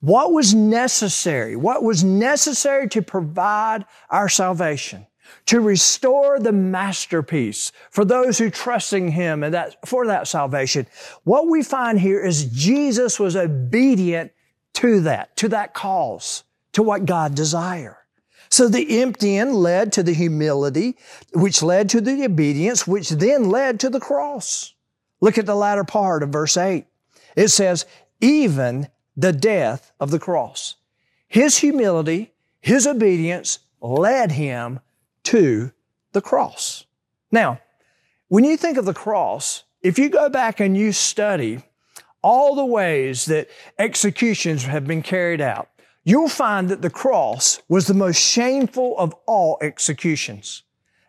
What 0.00 0.32
was 0.32 0.54
necessary? 0.54 1.56
What 1.56 1.82
was 1.82 2.04
necessary 2.04 2.88
to 2.90 3.02
provide 3.02 3.86
our 4.10 4.28
salvation? 4.28 5.06
To 5.46 5.60
restore 5.60 6.38
the 6.38 6.52
masterpiece 6.52 7.72
for 7.90 8.04
those 8.04 8.38
who 8.38 8.50
trusting 8.50 9.08
Him 9.08 9.42
and 9.42 9.54
that, 9.54 9.76
for 9.86 10.06
that 10.06 10.28
salvation. 10.28 10.86
What 11.24 11.48
we 11.48 11.62
find 11.62 12.00
here 12.00 12.24
is 12.24 12.46
Jesus 12.46 13.20
was 13.20 13.36
obedient 13.36 14.32
to 14.74 15.00
that, 15.00 15.36
to 15.36 15.48
that 15.48 15.72
cause, 15.72 16.44
to 16.72 16.82
what 16.82 17.06
God 17.06 17.34
desired. 17.34 17.96
So 18.48 18.68
the 18.68 19.00
emptying 19.02 19.52
led 19.52 19.92
to 19.94 20.02
the 20.02 20.14
humility, 20.14 20.96
which 21.32 21.62
led 21.62 21.88
to 21.90 22.00
the 22.00 22.24
obedience, 22.24 22.86
which 22.86 23.10
then 23.10 23.50
led 23.50 23.80
to 23.80 23.90
the 23.90 24.00
cross. 24.00 24.74
Look 25.20 25.38
at 25.38 25.46
the 25.46 25.54
latter 25.54 25.84
part 25.84 26.22
of 26.22 26.30
verse 26.30 26.56
8. 26.56 26.86
It 27.36 27.48
says, 27.48 27.86
even 28.20 28.88
the 29.16 29.32
death 29.32 29.92
of 29.98 30.10
the 30.10 30.18
cross. 30.18 30.76
His 31.28 31.58
humility, 31.58 32.32
his 32.60 32.86
obedience 32.86 33.58
led 33.80 34.32
him 34.32 34.80
to 35.26 35.72
the 36.12 36.20
cross. 36.20 36.86
Now, 37.32 37.60
when 38.28 38.44
you 38.44 38.56
think 38.56 38.78
of 38.78 38.84
the 38.84 38.94
cross, 38.94 39.64
if 39.82 39.98
you 39.98 40.08
go 40.08 40.28
back 40.28 40.60
and 40.60 40.76
you 40.76 40.92
study 40.92 41.62
all 42.22 42.54
the 42.54 42.64
ways 42.64 43.26
that 43.26 43.48
executions 43.78 44.64
have 44.64 44.86
been 44.86 45.02
carried 45.02 45.40
out, 45.40 45.68
you'll 46.04 46.28
find 46.28 46.68
that 46.68 46.82
the 46.82 46.90
cross 46.90 47.60
was 47.68 47.86
the 47.86 47.94
most 47.94 48.20
shameful 48.20 48.96
of 48.98 49.14
all 49.26 49.58
executions. 49.60 50.62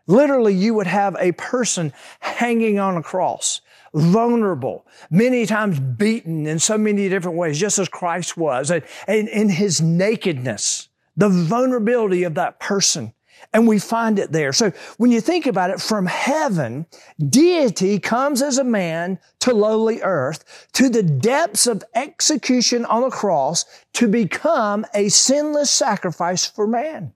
Literally, 0.08 0.54
you 0.54 0.74
would 0.74 0.88
have 0.88 1.16
a 1.20 1.34
person 1.34 1.94
hanging 2.20 2.80
on 2.80 2.98
a 2.98 3.04
cross, 3.04 3.62
vulnerable, 3.94 4.86
many 5.12 5.46
times 5.46 5.80
beaten 5.80 6.48
in 6.48 6.58
so 6.58 6.78
many 6.78 7.08
different 7.08 7.38
ways, 7.38 7.60
just 7.60 7.78
as 7.78 7.88
Christ 7.88 8.36
was, 8.36 8.72
and 8.72 8.84
in 9.08 9.50
his 9.50 9.80
nakedness, 9.80 10.90
the 11.16 11.30
vulnerability 11.30 12.24
of 12.24 12.36
that 12.36 12.60
person 12.60 13.14
and 13.58 13.68
we 13.68 13.80
find 13.80 14.20
it 14.20 14.32
there. 14.32 14.54
So 14.54 14.72
when 14.98 15.10
you 15.10 15.20
think 15.20 15.48
about 15.48 15.72
it, 15.72 15.82
from 15.82 16.06
heaven, 16.06 16.86
deity 17.28 17.98
comes 17.98 18.44
as 18.44 18.60
a 18.60 18.64
man 18.64 19.18
to 19.40 19.52
lowly 19.52 20.00
earth, 20.04 20.68
to 20.74 20.90
the 20.90 21.02
depths 21.02 21.66
of 21.66 21.84
execution 21.96 22.86
on 22.86 23.02
the 23.02 23.10
cross 23.10 23.66
to 23.94 24.08
become 24.08 24.86
a 24.94 25.10
sinless 25.10 25.72
sacrifice 25.72 26.46
for 26.46 26.68
man. 26.68 27.14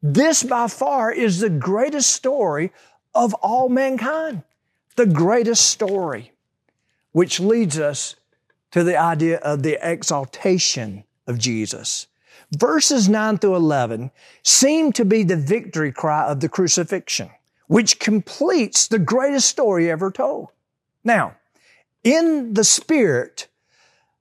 This 0.00 0.44
by 0.44 0.68
far 0.68 1.10
is 1.10 1.40
the 1.40 1.50
greatest 1.50 2.12
story 2.12 2.70
of 3.12 3.34
all 3.34 3.68
mankind. 3.68 4.44
The 4.94 5.06
greatest 5.06 5.66
story, 5.66 6.30
which 7.10 7.40
leads 7.40 7.80
us 7.80 8.14
to 8.70 8.84
the 8.84 8.96
idea 8.96 9.38
of 9.38 9.64
the 9.64 9.76
exaltation 9.82 11.02
of 11.26 11.40
Jesus. 11.40 12.06
Verses 12.54 13.08
9 13.08 13.38
through 13.38 13.56
11 13.56 14.10
seem 14.42 14.92
to 14.92 15.04
be 15.04 15.22
the 15.22 15.36
victory 15.36 15.92
cry 15.92 16.26
of 16.26 16.40
the 16.40 16.48
crucifixion, 16.48 17.30
which 17.66 17.98
completes 17.98 18.86
the 18.86 18.98
greatest 18.98 19.48
story 19.48 19.90
ever 19.90 20.10
told. 20.10 20.48
Now, 21.02 21.36
in 22.02 22.54
the 22.54 22.64
spirit, 22.64 23.48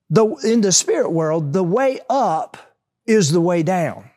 the, 0.09 0.25
in 0.43 0.61
the 0.61 0.71
spirit 0.71 1.11
world, 1.11 1.53
the 1.53 1.63
way 1.63 1.99
up 2.09 2.57
is 3.05 3.31
the 3.31 3.41
way 3.41 3.63
down. 3.63 4.09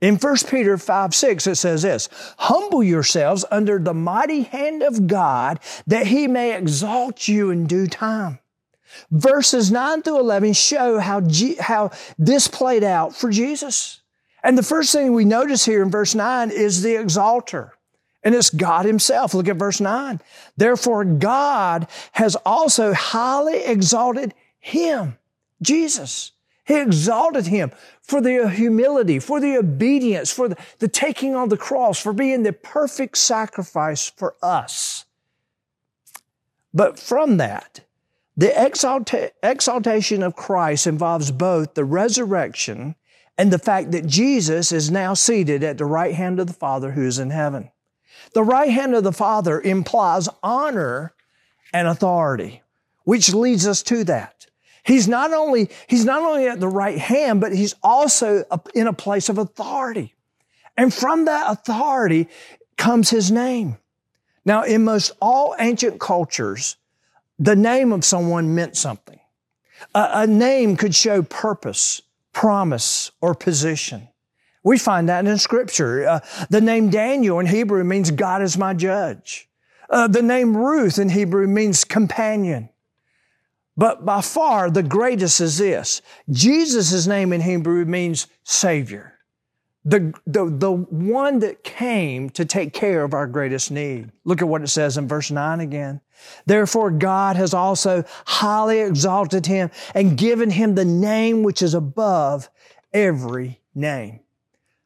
In 0.00 0.16
1 0.16 0.36
Peter 0.50 0.76
5, 0.76 1.14
6, 1.14 1.46
it 1.46 1.54
says 1.54 1.82
this, 1.82 2.08
humble 2.36 2.82
yourselves 2.82 3.44
under 3.50 3.78
the 3.78 3.94
mighty 3.94 4.42
hand 4.42 4.82
of 4.82 5.06
God 5.06 5.60
that 5.86 6.08
he 6.08 6.26
may 6.26 6.54
exalt 6.56 7.26
you 7.26 7.50
in 7.50 7.66
due 7.66 7.86
time. 7.86 8.38
Verses 9.10 9.70
9 9.70 10.02
through 10.02 10.20
11 10.20 10.52
show 10.52 10.98
how, 10.98 11.20
G- 11.20 11.56
how 11.56 11.90
this 12.18 12.48
played 12.48 12.84
out 12.84 13.14
for 13.14 13.30
Jesus. 13.30 14.00
And 14.42 14.58
the 14.58 14.62
first 14.62 14.92
thing 14.92 15.12
we 15.12 15.24
notice 15.24 15.64
here 15.64 15.82
in 15.82 15.90
verse 15.90 16.14
9 16.14 16.50
is 16.50 16.82
the 16.82 16.96
exalter. 16.96 17.72
And 18.22 18.34
it's 18.34 18.50
God 18.50 18.86
Himself. 18.86 19.34
Look 19.34 19.48
at 19.48 19.56
verse 19.56 19.80
9. 19.80 20.20
Therefore, 20.56 21.04
God 21.04 21.86
has 22.12 22.36
also 22.46 22.94
highly 22.94 23.64
exalted 23.64 24.34
Him, 24.58 25.18
Jesus. 25.60 26.32
He 26.66 26.80
exalted 26.80 27.46
Him 27.46 27.72
for 28.00 28.20
the 28.22 28.48
humility, 28.48 29.18
for 29.18 29.40
the 29.40 29.58
obedience, 29.58 30.30
for 30.30 30.48
the, 30.48 30.56
the 30.78 30.88
taking 30.88 31.34
on 31.34 31.50
the 31.50 31.58
cross, 31.58 32.00
for 32.00 32.14
being 32.14 32.42
the 32.42 32.52
perfect 32.52 33.18
sacrifice 33.18 34.08
for 34.08 34.36
us. 34.42 35.04
But 36.72 36.98
from 36.98 37.36
that, 37.36 37.83
the 38.36 38.48
exalta- 38.48 39.30
exaltation 39.42 40.22
of 40.22 40.34
Christ 40.36 40.86
involves 40.86 41.30
both 41.30 41.74
the 41.74 41.84
resurrection 41.84 42.96
and 43.38 43.52
the 43.52 43.58
fact 43.58 43.92
that 43.92 44.06
Jesus 44.06 44.72
is 44.72 44.90
now 44.90 45.14
seated 45.14 45.62
at 45.62 45.78
the 45.78 45.84
right 45.84 46.14
hand 46.14 46.40
of 46.40 46.46
the 46.46 46.52
Father 46.52 46.92
who 46.92 47.06
is 47.06 47.18
in 47.18 47.30
heaven. 47.30 47.70
The 48.32 48.42
right 48.42 48.70
hand 48.70 48.94
of 48.94 49.04
the 49.04 49.12
Father 49.12 49.60
implies 49.60 50.28
honor 50.42 51.14
and 51.72 51.86
authority, 51.88 52.62
which 53.04 53.34
leads 53.34 53.66
us 53.66 53.82
to 53.84 54.04
that. 54.04 54.46
He's 54.84 55.08
not 55.08 55.32
only, 55.32 55.70
he's 55.86 56.04
not 56.04 56.22
only 56.22 56.46
at 56.46 56.60
the 56.60 56.68
right 56.68 56.98
hand, 56.98 57.40
but 57.40 57.54
he's 57.54 57.74
also 57.82 58.44
in 58.74 58.86
a 58.86 58.92
place 58.92 59.28
of 59.28 59.38
authority. 59.38 60.14
And 60.76 60.92
from 60.92 61.24
that 61.24 61.50
authority 61.50 62.28
comes 62.76 63.10
his 63.10 63.30
name. 63.30 63.78
Now, 64.44 64.62
in 64.62 64.84
most 64.84 65.12
all 65.20 65.54
ancient 65.58 66.00
cultures, 66.00 66.76
the 67.38 67.56
name 67.56 67.92
of 67.92 68.04
someone 68.04 68.54
meant 68.54 68.76
something. 68.76 69.20
A, 69.94 70.10
a 70.12 70.26
name 70.26 70.76
could 70.76 70.94
show 70.94 71.22
purpose, 71.22 72.02
promise, 72.32 73.10
or 73.20 73.34
position. 73.34 74.08
We 74.62 74.78
find 74.78 75.08
that 75.08 75.26
in 75.26 75.38
Scripture. 75.38 76.08
Uh, 76.08 76.20
the 76.50 76.60
name 76.60 76.90
Daniel 76.90 77.38
in 77.40 77.46
Hebrew 77.46 77.84
means 77.84 78.10
God 78.10 78.42
is 78.42 78.56
my 78.56 78.72
judge. 78.74 79.48
Uh, 79.90 80.08
the 80.08 80.22
name 80.22 80.56
Ruth 80.56 80.98
in 80.98 81.10
Hebrew 81.10 81.46
means 81.46 81.84
companion. 81.84 82.70
But 83.76 84.04
by 84.06 84.20
far 84.20 84.70
the 84.70 84.82
greatest 84.82 85.40
is 85.40 85.58
this. 85.58 86.00
Jesus' 86.30 87.06
name 87.06 87.32
in 87.32 87.40
Hebrew 87.42 87.84
means 87.84 88.26
Savior. 88.44 89.18
the, 89.84 90.14
the, 90.26 90.46
the 90.46 90.72
one 90.72 91.40
that 91.40 91.62
came 91.62 92.30
to 92.30 92.44
take 92.44 92.72
care 92.72 93.04
of 93.04 93.12
our 93.12 93.26
greatest 93.26 93.70
need. 93.70 94.10
Look 94.24 94.40
at 94.40 94.48
what 94.48 94.62
it 94.62 94.68
says 94.68 94.96
in 94.96 95.06
verse 95.06 95.30
9 95.30 95.60
again. 95.60 96.00
Therefore, 96.46 96.90
God 96.90 97.36
has 97.36 97.54
also 97.54 98.04
highly 98.26 98.80
exalted 98.80 99.46
him 99.46 99.70
and 99.94 100.18
given 100.18 100.50
him 100.50 100.74
the 100.74 100.84
name 100.84 101.42
which 101.42 101.62
is 101.62 101.74
above 101.74 102.48
every 102.92 103.60
name. 103.74 104.20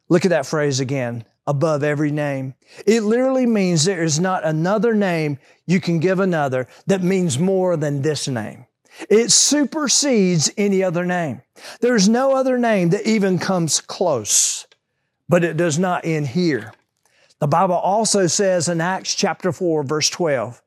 Look 0.09 0.25
at 0.25 0.29
that 0.29 0.45
phrase 0.45 0.79
again 0.79 1.25
above 1.45 1.83
every 1.83 2.11
name. 2.11 2.53
It 2.85 3.01
literally 3.01 3.47
means 3.47 3.83
there 3.83 4.03
is 4.03 4.19
not 4.19 4.45
another 4.45 4.93
name 4.93 5.39
you 5.65 5.81
can 5.81 5.99
give 5.99 6.19
another 6.19 6.67
that 6.87 7.01
means 7.01 7.39
more 7.39 7.75
than 7.75 8.01
this 8.01 8.27
name. 8.27 8.65
It 9.09 9.31
supersedes 9.31 10.51
any 10.57 10.83
other 10.83 11.05
name. 11.05 11.41
There's 11.79 12.09
no 12.09 12.35
other 12.35 12.57
name 12.57 12.89
that 12.89 13.07
even 13.07 13.39
comes 13.39 13.79
close, 13.79 14.67
but 15.27 15.43
it 15.43 15.57
does 15.57 15.79
not 15.79 16.05
end 16.05 16.27
here. 16.27 16.73
The 17.39 17.47
Bible 17.47 17.75
also 17.75 18.27
says 18.27 18.67
in 18.67 18.81
Acts 18.81 19.15
chapter 19.15 19.51
4 19.51 19.83
verse 19.83 20.09
12, 20.09 20.61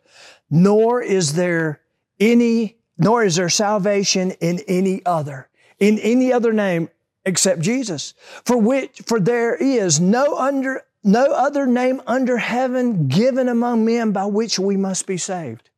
nor 0.52 1.02
is 1.02 1.32
there 1.32 1.80
any, 2.20 2.76
nor 2.98 3.24
is 3.24 3.36
there 3.36 3.48
salvation 3.48 4.32
in 4.32 4.60
any 4.68 5.04
other, 5.06 5.48
in 5.78 5.98
any 5.98 6.30
other 6.30 6.52
name 6.52 6.90
except 7.24 7.62
Jesus, 7.62 8.12
for 8.44 8.58
which, 8.58 9.00
for 9.06 9.18
there 9.18 9.54
is 9.54 9.98
no 9.98 10.36
under, 10.36 10.82
no 11.02 11.32
other 11.32 11.66
name 11.66 12.02
under 12.06 12.36
heaven 12.36 13.08
given 13.08 13.48
among 13.48 13.86
men 13.86 14.12
by 14.12 14.26
which 14.26 14.58
we 14.58 14.76
must 14.76 15.06
be 15.06 15.16
saved. 15.16 15.70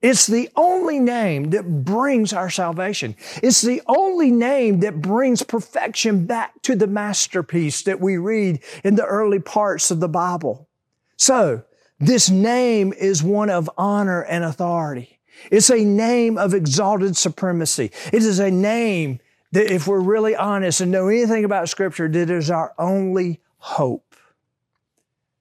It's 0.00 0.26
the 0.26 0.48
only 0.56 0.98
name 0.98 1.50
that 1.50 1.84
brings 1.84 2.32
our 2.32 2.48
salvation. 2.48 3.16
It's 3.42 3.60
the 3.60 3.82
only 3.86 4.30
name 4.30 4.80
that 4.80 5.02
brings 5.02 5.42
perfection 5.42 6.24
back 6.24 6.62
to 6.62 6.74
the 6.74 6.86
masterpiece 6.86 7.82
that 7.82 8.00
we 8.00 8.16
read 8.16 8.60
in 8.82 8.94
the 8.94 9.04
early 9.04 9.40
parts 9.40 9.90
of 9.90 10.00
the 10.00 10.08
Bible. 10.08 10.68
So, 11.16 11.64
this 11.98 12.28
name 12.28 12.92
is 12.92 13.22
one 13.22 13.50
of 13.50 13.70
honor 13.78 14.22
and 14.22 14.44
authority. 14.44 15.18
It's 15.50 15.70
a 15.70 15.84
name 15.84 16.38
of 16.38 16.54
exalted 16.54 17.16
supremacy. 17.16 17.90
It 18.12 18.22
is 18.22 18.38
a 18.38 18.50
name 18.50 19.20
that 19.52 19.72
if 19.72 19.86
we're 19.86 20.00
really 20.00 20.34
honest 20.34 20.80
and 20.80 20.90
know 20.92 21.08
anything 21.08 21.44
about 21.44 21.68
Scripture, 21.68 22.08
that 22.08 22.30
is 22.30 22.50
our 22.50 22.74
only 22.78 23.40
hope. 23.58 24.16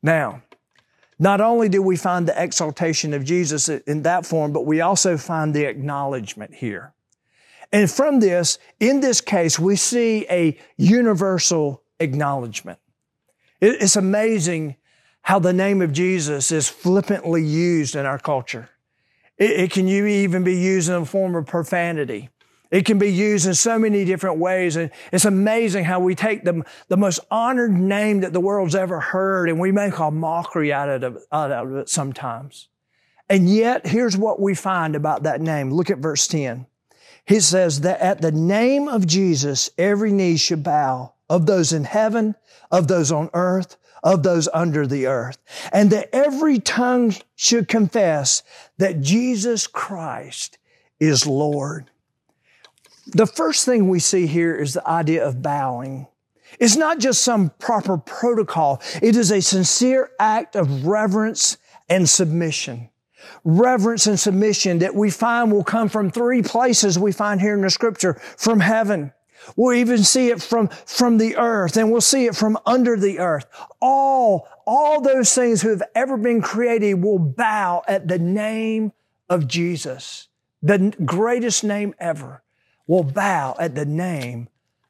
Now, 0.02 0.44
not 1.18 1.42
only 1.42 1.70
do 1.70 1.82
we 1.82 1.96
find 1.96 2.28
the 2.28 2.42
exaltation 2.42 3.14
of 3.14 3.24
Jesus 3.24 3.70
in 3.70 4.04
that 4.04 4.26
form, 4.26 4.52
but 4.52 4.66
we 4.66 4.82
also 4.82 5.18
find 5.18 5.54
the 5.54 5.66
acknowledgement 5.66 6.54
here. 6.54 6.94
And 7.72 7.90
from 7.90 8.20
this, 8.20 8.60
in 8.80 9.00
this 9.00 9.22
case, 9.22 9.58
we 9.58 9.76
see 9.76 10.26
a 10.30 10.58
universal 10.78 11.84
acknowledgement. 12.00 12.80
It's 13.62 13.96
amazing 13.96 14.76
how 15.26 15.40
the 15.40 15.54
name 15.54 15.82
of 15.82 15.92
Jesus 15.92 16.52
is 16.52 16.70
flippantly 16.70 17.44
used 17.44 17.96
in 17.96 18.06
our 18.06 18.20
culture. 18.20 18.70
It, 19.40 19.72
can 19.72 19.88
even 19.88 20.44
be 20.44 20.54
used 20.54 20.88
in 20.88 20.96
a 20.96 21.06
form 21.06 21.36
of 21.36 21.48
profanity. 21.48 22.30
It 22.70 22.86
can 22.86 23.00
be 23.00 23.12
used 23.12 23.48
in 23.48 23.56
so 23.56 23.80
many 23.80 24.06
different 24.06 24.38
ways. 24.38 24.76
And 24.76 24.92
it's 25.12 25.26
amazing 25.26 25.86
how 25.86 26.00
we 26.00 26.14
take 26.14 26.44
the, 26.44 26.64
the 26.90 26.96
most 26.96 27.22
honored 27.32 27.74
name 27.74 28.20
that 28.22 28.34
the 28.34 28.40
world's 28.40 28.76
ever 28.76 29.00
heard 29.00 29.50
and 29.50 29.60
we 29.60 29.72
make 29.72 29.98
a 29.98 30.12
mockery 30.12 30.72
out 30.72 30.90
of, 30.90 31.16
it, 31.16 31.24
out 31.32 31.52
of 31.52 31.76
it 31.76 31.90
sometimes. 31.90 32.68
And 33.28 33.50
yet, 33.50 33.88
here's 33.88 34.16
what 34.16 34.40
we 34.40 34.54
find 34.54 34.96
about 34.96 35.24
that 35.24 35.42
name. 35.42 35.72
Look 35.72 35.90
at 35.90 35.98
verse 35.98 36.28
10. 36.28 36.68
He 37.26 37.40
says 37.40 37.82
that 37.82 38.00
at 38.00 38.22
the 38.22 38.32
name 38.32 38.88
of 38.88 39.08
Jesus, 39.08 39.72
every 39.76 40.12
knee 40.12 40.38
should 40.38 40.62
bow 40.62 41.15
of 41.30 41.46
those 41.46 41.74
in 41.74 41.84
heaven, 41.84 42.36
of 42.72 42.88
those 42.88 43.12
on 43.12 43.30
earth, 43.34 43.78
of 44.04 44.24
those 44.24 44.48
under 44.54 44.86
the 44.86 45.08
earth, 45.08 45.38
and 45.72 45.90
that 45.92 46.10
every 46.14 46.60
tongue 46.60 47.14
should 47.36 47.68
confess 47.68 48.44
that 48.78 49.02
Jesus 49.02 49.68
Christ 49.68 50.58
is 51.00 51.26
Lord 51.26 51.90
the 53.08 53.28
first 53.28 53.66
thing 53.66 53.88
we 53.88 54.00
see 54.00 54.28
here 54.28 54.56
is 54.56 54.74
the 54.74 54.88
idea 54.88 55.26
of 55.26 55.42
bowing. 55.42 56.08
It's 56.60 56.76
not 56.76 57.00
just 57.00 57.22
some 57.22 57.52
proper 57.60 57.98
protocol. 57.98 58.82
It 59.02 59.16
is 59.16 59.32
a 59.32 59.42
sincere 59.42 60.12
act 60.20 60.56
of 60.56 60.86
reverence 60.86 61.58
and 61.90 62.08
submission. 62.10 62.90
Reverence 63.44 64.08
and 64.08 64.20
submission 64.20 64.80
that 64.80 64.96
we 64.96 65.10
find 65.10 65.52
will 65.52 65.64
come 65.64 65.90
from 65.90 66.10
three 66.10 66.42
places 66.42 66.98
we 66.98 67.12
find 67.12 67.42
here 67.42 67.56
in 67.56 67.62
the 67.62 67.70
scripture. 67.70 68.14
From 68.38 68.60
heaven. 68.60 69.12
We'll 69.56 69.78
even 69.78 70.04
see 70.04 70.30
it 70.30 70.42
from, 70.42 70.68
from 70.86 71.18
the 71.18 71.36
earth 71.38 71.78
and 71.78 71.92
we'll 71.92 72.02
see 72.02 72.26
it 72.26 72.36
from 72.36 72.58
under 72.66 72.98
the 72.98 73.20
earth. 73.20 73.46
All, 73.82 74.48
all 74.66 75.02
those 75.02 75.34
things 75.34 75.62
who 75.62 75.70
have 75.70 75.84
ever 75.94 76.18
been 76.18 76.42
created 76.42 76.96
will 76.96 77.20
bow 77.20 77.84
at 77.88 78.08
the 78.08 78.20
name 78.20 78.92
of 79.30 79.48
Jesus, 79.48 80.28
the 80.62 80.94
greatest 81.04 81.64
name 81.64 81.94
ever 82.00 82.44
will 82.88 83.04
bow 83.04 83.56
at 83.60 83.76
the 83.76 83.86
name 83.86 84.50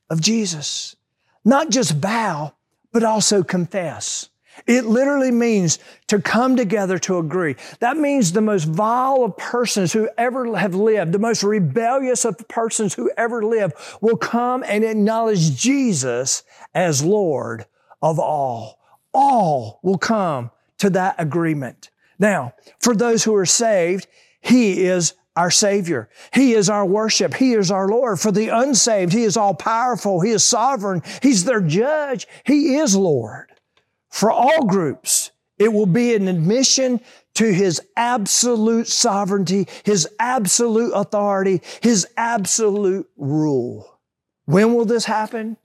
of 0.09 0.21
Jesus. 0.21 0.95
Not 1.43 1.69
just 1.69 2.01
bow, 2.01 2.53
but 2.91 3.03
also 3.03 3.43
confess. 3.43 4.29
It 4.67 4.85
literally 4.85 5.31
means 5.31 5.79
to 6.07 6.19
come 6.19 6.55
together 6.55 6.97
to 6.99 7.17
agree. 7.17 7.55
That 7.79 7.97
means 7.97 8.31
the 8.31 8.41
most 8.41 8.65
vile 8.65 9.23
of 9.23 9.37
persons 9.37 9.93
who 9.93 10.09
ever 10.17 10.55
have 10.55 10.75
lived, 10.75 11.11
the 11.11 11.19
most 11.19 11.43
rebellious 11.43 12.25
of 12.25 12.37
persons 12.47 12.93
who 12.93 13.11
ever 13.17 13.43
lived 13.43 13.73
will 14.01 14.17
come 14.17 14.63
and 14.67 14.83
acknowledge 14.83 15.55
Jesus 15.55 16.43
as 16.73 17.03
Lord 17.03 17.65
of 18.01 18.19
all. 18.19 18.79
All 19.13 19.79
will 19.83 19.97
come 19.97 20.51
to 20.79 20.89
that 20.91 21.15
agreement. 21.17 21.89
Now, 22.19 22.53
for 22.79 22.95
those 22.95 23.23
who 23.23 23.35
are 23.35 23.45
saved, 23.45 24.07
He 24.41 24.83
is 24.85 25.13
our 25.35 25.51
Savior. 25.51 26.09
He 26.33 26.53
is 26.53 26.69
our 26.69 26.85
worship. 26.85 27.33
He 27.33 27.53
is 27.53 27.71
our 27.71 27.87
Lord. 27.87 28.19
For 28.19 28.31
the 28.31 28.49
unsaved, 28.49 29.11
He 29.11 29.23
is 29.23 29.37
all 29.37 29.53
powerful. 29.53 30.21
He 30.21 30.31
is 30.31 30.43
sovereign. 30.43 31.01
He's 31.21 31.43
their 31.43 31.61
judge. 31.61 32.27
He 32.45 32.77
is 32.77 32.95
Lord. 32.95 33.51
For 34.15 34.31
all 34.31 34.65
groups, 34.65 35.31
it 35.59 35.73
will 35.73 35.85
be 35.85 36.15
an 36.15 36.29
admission 36.29 37.01
to 37.33 37.53
His 37.53 37.81
absolute 37.97 38.87
sovereignty, 38.87 39.67
His 39.83 40.07
absolute 40.19 40.93
authority, 40.93 41.61
His 41.81 42.07
absolute 42.15 43.09
rule. 43.17 43.99
When 44.45 44.73
will 44.73 44.85
this 44.85 45.03
happen? 45.03 45.57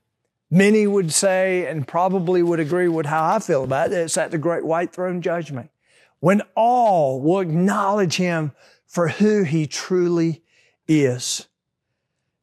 Many 0.49 0.85
would 0.85 1.13
say, 1.13 1.65
and 1.65 1.87
probably 1.87 2.43
would 2.43 2.59
agree 2.59 2.89
with 2.89 3.05
how 3.05 3.23
I 3.35 3.39
feel 3.39 3.63
about 3.63 3.93
it, 3.93 3.99
it's 3.99 4.17
at 4.17 4.31
the 4.31 4.37
great 4.37 4.65
white 4.65 4.91
throne 4.91 5.21
judgment. 5.21 5.69
When 6.19 6.41
all 6.53 7.21
will 7.21 7.39
acknowledge 7.39 8.17
Him 8.17 8.51
for 8.85 9.07
who 9.07 9.43
he 9.43 9.65
truly 9.65 10.43
is. 10.89 11.47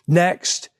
Next, 0.06 0.70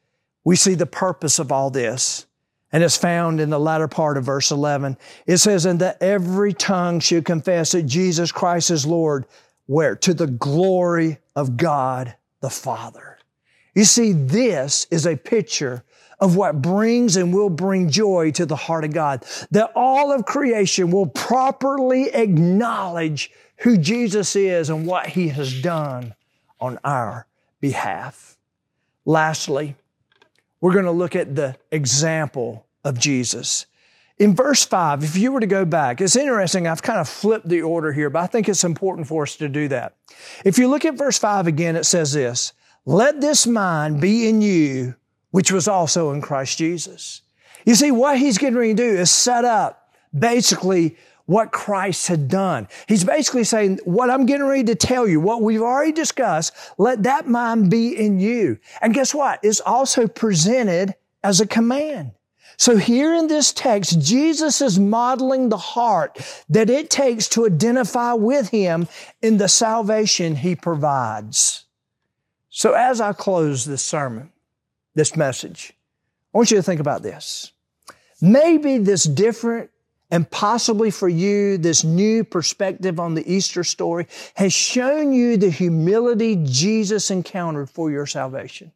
we 0.43 0.57
see 0.57 0.75
the 0.75 0.87
purpose 0.87 1.39
of 1.39 1.53
all 1.53 1.69
this. 1.69 2.25
And 2.73 2.85
it's 2.85 2.97
found 2.97 3.41
in 3.41 3.51
the 3.51 3.59
latter 3.59 3.89
part 3.89 4.17
of 4.17 4.25
verse 4.25 4.51
11. 4.51 4.99
It 5.27 5.39
says, 5.39 5.65
and 5.65 5.81
that 5.81 6.03
every 6.03 6.53
tongue 6.53 7.01
should 7.01 7.25
confess 7.25 7.73
that 7.73 7.85
Jesus 7.85 8.31
Christ 8.31 8.71
is 8.71 8.85
Lord, 8.85 9.25
where? 9.67 9.97
To 9.97 10.13
the 10.13 10.27
glory 10.27 11.19
of 11.35 11.57
God 11.57 12.15
the 12.41 12.51
Father. 12.51 13.19
You 13.75 13.85
see, 13.85 14.13
this 14.13 14.87
is 14.91 15.07
a 15.07 15.17
picture 15.17 15.85
of 16.21 16.37
what 16.37 16.61
brings 16.61 17.17
and 17.17 17.33
will 17.33 17.51
bring 17.51 17.89
joy 17.89 18.33
to 18.33 18.45
the 18.45 18.57
heart 18.57 18.85
of 18.85 18.93
God. 18.93 19.25
That 19.51 19.71
all 19.75 20.13
of 20.13 20.25
creation 20.25 20.91
will 20.91 21.07
properly 21.07 22.09
acknowledge 22.13 23.31
who 23.59 23.77
Jesus 23.77 24.37
is 24.37 24.71
and 24.71 24.87
what 24.87 25.07
he 25.07 25.29
has 25.29 25.63
done 25.63 26.15
on 26.61 26.79
our 26.85 27.27
behalf. 27.61 28.37
Lastly, 29.05 29.77
we're 30.61 30.73
going 30.73 30.85
to 30.85 30.91
look 30.91 31.17
at 31.17 31.35
the 31.35 31.57
example 31.71 32.67
of 32.85 32.99
Jesus. 32.99 33.67
In 34.19 34.35
verse 34.35 34.65
5, 34.65 35.05
if 35.05 35.17
you 35.17 35.31
were 35.31 35.41
to 35.41 35.47
go 35.47 35.65
back, 35.65 36.01
it's 36.01 36.17
interesting, 36.17 36.67
I've 36.67 36.83
kind 36.83 36.99
of 36.99 37.09
flipped 37.09 37.49
the 37.49 37.63
order 37.63 37.93
here, 37.93 38.11
but 38.11 38.21
I 38.21 38.27
think 38.27 38.49
it's 38.49 38.65
important 38.65 39.07
for 39.07 39.23
us 39.23 39.37
to 39.37 39.49
do 39.49 39.69
that. 39.69 39.95
If 40.45 40.59
you 40.59 40.69
look 40.69 40.85
at 40.85 40.95
verse 40.95 41.19
5 41.19 41.47
again, 41.47 41.77
it 41.77 41.85
says 41.85 42.13
this 42.13 42.53
Let 42.85 43.21
this 43.21 43.47
mind 43.47 44.01
be 44.01 44.29
in 44.29 44.43
you, 44.43 44.97
which 45.31 45.53
was 45.53 45.69
also 45.69 46.11
in 46.11 46.21
Christ 46.21 46.59
Jesus. 46.59 47.23
You 47.65 47.75
see, 47.75 47.91
what 47.91 48.19
he's 48.19 48.39
getting 48.39 48.59
ready 48.59 48.75
to 48.75 48.83
do 48.83 48.99
is 48.99 49.11
set 49.11 49.45
up 49.45 49.95
basically 50.19 50.97
what 51.29 51.53
Christ 51.53 52.09
had 52.09 52.27
done. 52.27 52.69
He's 52.87 53.05
basically 53.05 53.45
saying, 53.45 53.81
what 53.85 54.09
I'm 54.09 54.25
getting 54.25 54.47
ready 54.47 54.65
to 54.65 54.75
tell 54.75 55.07
you, 55.07 55.21
what 55.21 55.43
we've 55.43 55.61
already 55.61 55.93
discussed, 55.93 56.55
let 56.79 57.03
that 57.03 57.29
mind 57.29 57.71
be 57.71 57.95
in 57.95 58.19
you. 58.19 58.59
And 58.81 58.95
guess 58.95 59.15
what? 59.15 59.39
It's 59.43 59.61
also 59.61 60.09
presented 60.09 60.95
as 61.23 61.43
a 61.43 61.47
command. 61.47 62.13
So 62.57 62.79
here 62.79 63.15
in 63.15 63.27
this 63.27 63.53
text, 63.53 64.01
Jesus 64.01 64.63
is 64.63 64.79
modeling 64.79 65.51
the 65.51 65.59
heart 65.59 66.19
that 66.49 66.71
it 66.71 66.89
takes 66.89 67.29
to 67.29 67.45
identify 67.45 68.15
with 68.15 68.49
Him 68.49 68.89
in 69.21 69.37
the 69.37 69.49
salvation 69.49 70.35
He 70.35 70.57
provides. 70.57 71.67
So 72.49 72.73
as 72.73 73.03
I 73.03 73.13
close 73.13 73.67
this 73.67 73.83
sermon, 73.83 74.33
this 74.95 75.15
message, 75.15 75.75
I 76.33 76.39
want 76.39 76.51
you 76.51 76.57
to 76.57 76.63
think 76.63 76.81
about 76.81 77.03
this. 77.03 77.53
Maybe 78.23 78.79
this 78.79 79.05
different 79.05 79.71
and 80.11 80.31
possibly 80.31 80.91
for 80.91 81.09
you, 81.09 81.59
this 81.59 81.85
new 81.85 82.25
perspective 82.25 82.99
on 82.99 83.15
the 83.15 83.31
Easter 83.31 83.63
story 83.65 84.07
has 84.35 84.53
shown 84.53 85.13
you 85.13 85.37
the 85.37 85.51
humility 85.51 86.37
Jesus 86.45 87.11
encountered 87.11 87.69
for 87.69 87.91
your 87.91 88.07
salvation. 88.07 88.73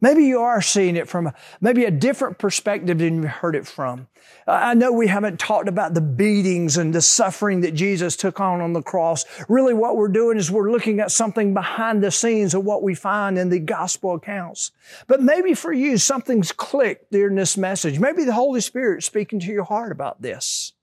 Maybe 0.00 0.24
you 0.24 0.40
are 0.40 0.60
seeing 0.60 0.96
it 0.96 1.08
from 1.08 1.32
maybe 1.60 1.84
a 1.84 1.90
different 1.90 2.38
perspective 2.38 2.98
than 2.98 3.22
you 3.22 3.28
heard 3.28 3.56
it 3.56 3.66
from. 3.66 4.08
I 4.46 4.74
know 4.74 4.92
we 4.92 5.06
haven't 5.06 5.40
talked 5.40 5.68
about 5.68 5.94
the 5.94 6.00
beatings 6.00 6.76
and 6.76 6.94
the 6.94 7.00
suffering 7.00 7.62
that 7.62 7.74
Jesus 7.74 8.16
took 8.16 8.38
on 8.38 8.60
on 8.60 8.74
the 8.74 8.82
cross. 8.82 9.24
Really 9.48 9.72
what 9.72 9.96
we're 9.96 10.08
doing 10.08 10.36
is 10.36 10.50
we're 10.50 10.70
looking 10.70 11.00
at 11.00 11.10
something 11.10 11.54
behind 11.54 12.02
the 12.02 12.10
scenes 12.10 12.52
of 12.52 12.64
what 12.64 12.82
we 12.82 12.94
find 12.94 13.38
in 13.38 13.48
the 13.48 13.58
gospel 13.58 14.14
accounts. 14.14 14.72
But 15.06 15.22
maybe 15.22 15.54
for 15.54 15.72
you, 15.72 15.96
something's 15.96 16.52
clicked 16.52 17.10
during 17.10 17.36
this 17.36 17.56
message. 17.56 17.98
Maybe 17.98 18.24
the 18.24 18.34
Holy 18.34 18.60
Spirit 18.60 19.02
speaking 19.02 19.40
to 19.40 19.52
your 19.52 19.64
heart 19.64 19.92
about 19.92 20.20
this. 20.20 20.74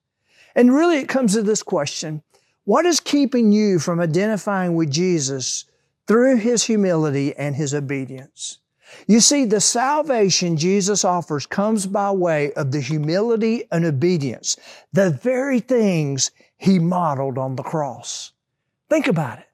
And 0.56 0.73
really 0.73 0.97
it 0.97 1.08
comes 1.08 1.34
to 1.34 1.43
this 1.43 1.63
question. 1.63 2.23
What 2.65 2.86
is 2.86 2.99
keeping 2.99 3.52
you 3.52 3.78
from 3.78 3.99
identifying 3.99 4.76
with 4.76 4.89
Jesus 4.89 5.65
through 6.08 6.38
His 6.38 6.63
humility 6.63 7.36
and 7.36 7.56
His 7.56 7.73
obedience? 7.73 8.60
You 9.08 9.19
see, 9.19 9.45
the 9.45 9.62
salvation 9.62 10.58
Jesus 10.58 11.03
offers 11.03 11.45
comes 11.45 11.86
by 11.86 12.12
way 12.12 12.53
of 12.53 12.71
the 12.71 12.82
humility 12.82 13.63
and 13.71 13.86
obedience, 13.86 14.58
the 14.91 15.12
very 15.12 15.60
things 15.60 16.32
He 16.58 16.79
modeled 16.79 17.38
on 17.38 17.56
the 17.56 17.63
cross. 17.63 18.32
Think 18.89 19.08
about 19.08 19.39
it. 19.39 19.47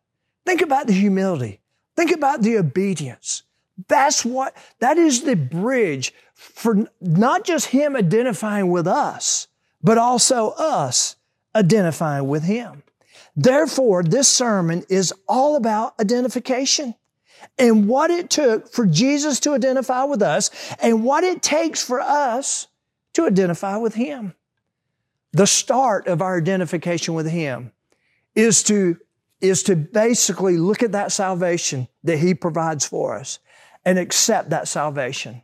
Think 0.45 0.61
about 0.61 0.87
the 0.87 0.93
humility. 0.93 1.59
Think 1.95 2.11
about 2.11 2.41
the 2.41 2.57
obedience. 2.57 3.43
That's 3.87 4.25
what, 4.25 4.55
that 4.79 4.97
is 4.97 5.23
the 5.23 5.35
bridge 5.35 6.13
for 6.33 6.87
not 6.99 7.43
just 7.43 7.67
Him 7.67 7.95
identifying 7.95 8.69
with 8.69 8.87
us, 8.87 9.47
but 9.81 9.97
also 9.97 10.49
us 10.51 11.15
identifying 11.55 12.27
with 12.27 12.43
Him. 12.43 12.83
Therefore, 13.35 14.03
this 14.03 14.27
sermon 14.27 14.83
is 14.89 15.13
all 15.27 15.55
about 15.55 15.93
identification 15.99 16.95
and 17.57 17.87
what 17.87 18.11
it 18.11 18.29
took 18.29 18.71
for 18.71 18.85
Jesus 18.85 19.39
to 19.41 19.53
identify 19.53 20.03
with 20.03 20.21
us 20.21 20.49
and 20.81 21.03
what 21.03 21.23
it 21.23 21.41
takes 21.41 21.83
for 21.83 21.99
us 21.99 22.67
to 23.13 23.25
identify 23.25 23.77
with 23.77 23.95
Him. 23.95 24.35
The 25.31 25.47
start 25.47 26.07
of 26.07 26.21
our 26.21 26.37
identification 26.37 27.13
with 27.13 27.29
Him 27.29 27.71
is 28.35 28.63
to, 28.63 28.97
is 29.41 29.63
to 29.63 29.75
basically 29.75 30.57
look 30.57 30.83
at 30.83 30.93
that 30.93 31.11
salvation 31.11 31.87
that 32.03 32.17
He 32.17 32.33
provides 32.33 32.85
for 32.85 33.17
us 33.17 33.39
and 33.85 33.99
accept 33.99 34.49
that 34.51 34.67
salvation. 34.67 35.41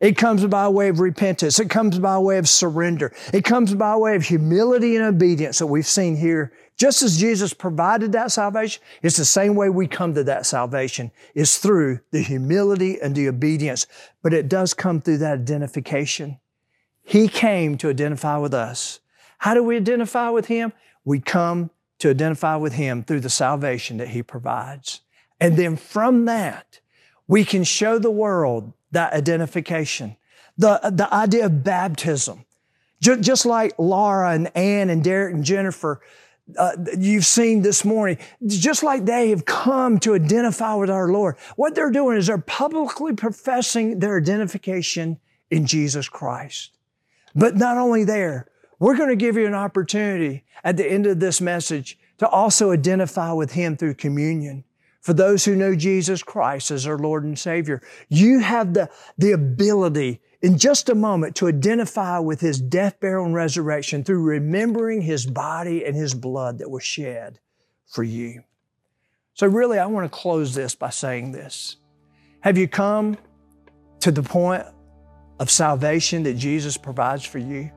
It 0.00 0.16
comes 0.16 0.44
by 0.46 0.68
way 0.68 0.88
of 0.88 0.98
repentance. 0.98 1.60
It 1.60 1.70
comes 1.70 1.98
by 2.00 2.18
way 2.18 2.38
of 2.38 2.48
surrender. 2.48 3.14
It 3.32 3.44
comes 3.44 3.72
by 3.72 3.96
way 3.96 4.16
of 4.16 4.24
humility 4.24 4.96
and 4.96 5.04
obedience 5.04 5.60
that 5.60 5.68
we've 5.68 5.86
seen 5.86 6.16
here 6.16 6.52
just 6.76 7.02
as 7.02 7.18
Jesus 7.18 7.52
provided 7.52 8.12
that 8.12 8.32
salvation, 8.32 8.82
it's 9.02 9.16
the 9.16 9.24
same 9.24 9.54
way 9.54 9.68
we 9.68 9.86
come 9.86 10.14
to 10.14 10.24
that 10.24 10.46
salvation 10.46 11.12
is 11.34 11.58
through 11.58 12.00
the 12.10 12.22
humility 12.22 13.00
and 13.00 13.14
the 13.14 13.28
obedience. 13.28 13.86
But 14.22 14.34
it 14.34 14.48
does 14.48 14.74
come 14.74 15.00
through 15.00 15.18
that 15.18 15.40
identification. 15.40 16.38
He 17.02 17.28
came 17.28 17.76
to 17.78 17.90
identify 17.90 18.38
with 18.38 18.54
us. 18.54 19.00
How 19.38 19.54
do 19.54 19.62
we 19.62 19.76
identify 19.76 20.30
with 20.30 20.46
Him? 20.46 20.72
We 21.04 21.20
come 21.20 21.70
to 21.98 22.10
identify 22.10 22.56
with 22.56 22.74
Him 22.74 23.02
through 23.02 23.20
the 23.20 23.30
salvation 23.30 23.98
that 23.98 24.08
He 24.08 24.22
provides. 24.22 25.00
And 25.40 25.56
then 25.56 25.76
from 25.76 26.24
that, 26.26 26.80
we 27.26 27.44
can 27.44 27.64
show 27.64 27.98
the 27.98 28.10
world 28.10 28.72
that 28.92 29.12
identification. 29.12 30.16
The, 30.56 30.80
the 30.92 31.12
idea 31.12 31.46
of 31.46 31.64
baptism. 31.64 32.44
Just 33.00 33.46
like 33.46 33.74
Laura 33.78 34.30
and 34.30 34.56
Ann 34.56 34.88
and 34.88 35.02
Derek 35.02 35.34
and 35.34 35.44
Jennifer, 35.44 36.00
uh, 36.58 36.76
you've 36.98 37.24
seen 37.24 37.62
this 37.62 37.84
morning, 37.84 38.18
just 38.46 38.82
like 38.82 39.04
they 39.04 39.30
have 39.30 39.44
come 39.44 39.98
to 40.00 40.14
identify 40.14 40.74
with 40.74 40.90
our 40.90 41.08
Lord, 41.08 41.36
what 41.56 41.74
they're 41.74 41.90
doing 41.90 42.16
is 42.16 42.26
they're 42.26 42.38
publicly 42.38 43.14
professing 43.14 44.00
their 44.00 44.18
identification 44.18 45.18
in 45.50 45.66
Jesus 45.66 46.08
Christ. 46.08 46.76
But 47.34 47.56
not 47.56 47.78
only 47.78 48.04
there, 48.04 48.48
we're 48.78 48.96
going 48.96 49.10
to 49.10 49.16
give 49.16 49.36
you 49.36 49.46
an 49.46 49.54
opportunity 49.54 50.44
at 50.64 50.76
the 50.76 50.90
end 50.90 51.06
of 51.06 51.20
this 51.20 51.40
message 51.40 51.98
to 52.18 52.28
also 52.28 52.72
identify 52.72 53.32
with 53.32 53.52
Him 53.52 53.76
through 53.76 53.94
communion. 53.94 54.64
For 55.00 55.12
those 55.12 55.44
who 55.44 55.56
know 55.56 55.74
Jesus 55.74 56.22
Christ 56.22 56.70
as 56.70 56.86
our 56.86 56.98
Lord 56.98 57.24
and 57.24 57.38
Savior, 57.38 57.82
you 58.08 58.40
have 58.40 58.74
the, 58.74 58.88
the 59.18 59.32
ability 59.32 60.20
in 60.42 60.58
just 60.58 60.88
a 60.88 60.94
moment 60.94 61.36
to 61.36 61.46
identify 61.46 62.18
with 62.18 62.40
his 62.40 62.60
death, 62.60 62.98
burial, 62.98 63.24
and 63.24 63.34
resurrection 63.34 64.02
through 64.02 64.22
remembering 64.22 65.00
his 65.00 65.24
body 65.24 65.84
and 65.84 65.94
his 65.94 66.14
blood 66.14 66.58
that 66.58 66.70
was 66.70 66.82
shed 66.82 67.38
for 67.86 68.02
you. 68.02 68.42
So, 69.34 69.46
really, 69.46 69.78
I 69.78 69.86
want 69.86 70.10
to 70.10 70.18
close 70.18 70.54
this 70.54 70.74
by 70.74 70.90
saying 70.90 71.32
this. 71.32 71.76
Have 72.40 72.58
you 72.58 72.66
come 72.66 73.16
to 74.00 74.10
the 74.10 74.22
point 74.22 74.64
of 75.38 75.50
salvation 75.50 76.24
that 76.24 76.34
Jesus 76.34 76.76
provides 76.76 77.24
for 77.24 77.38
you? 77.38 77.70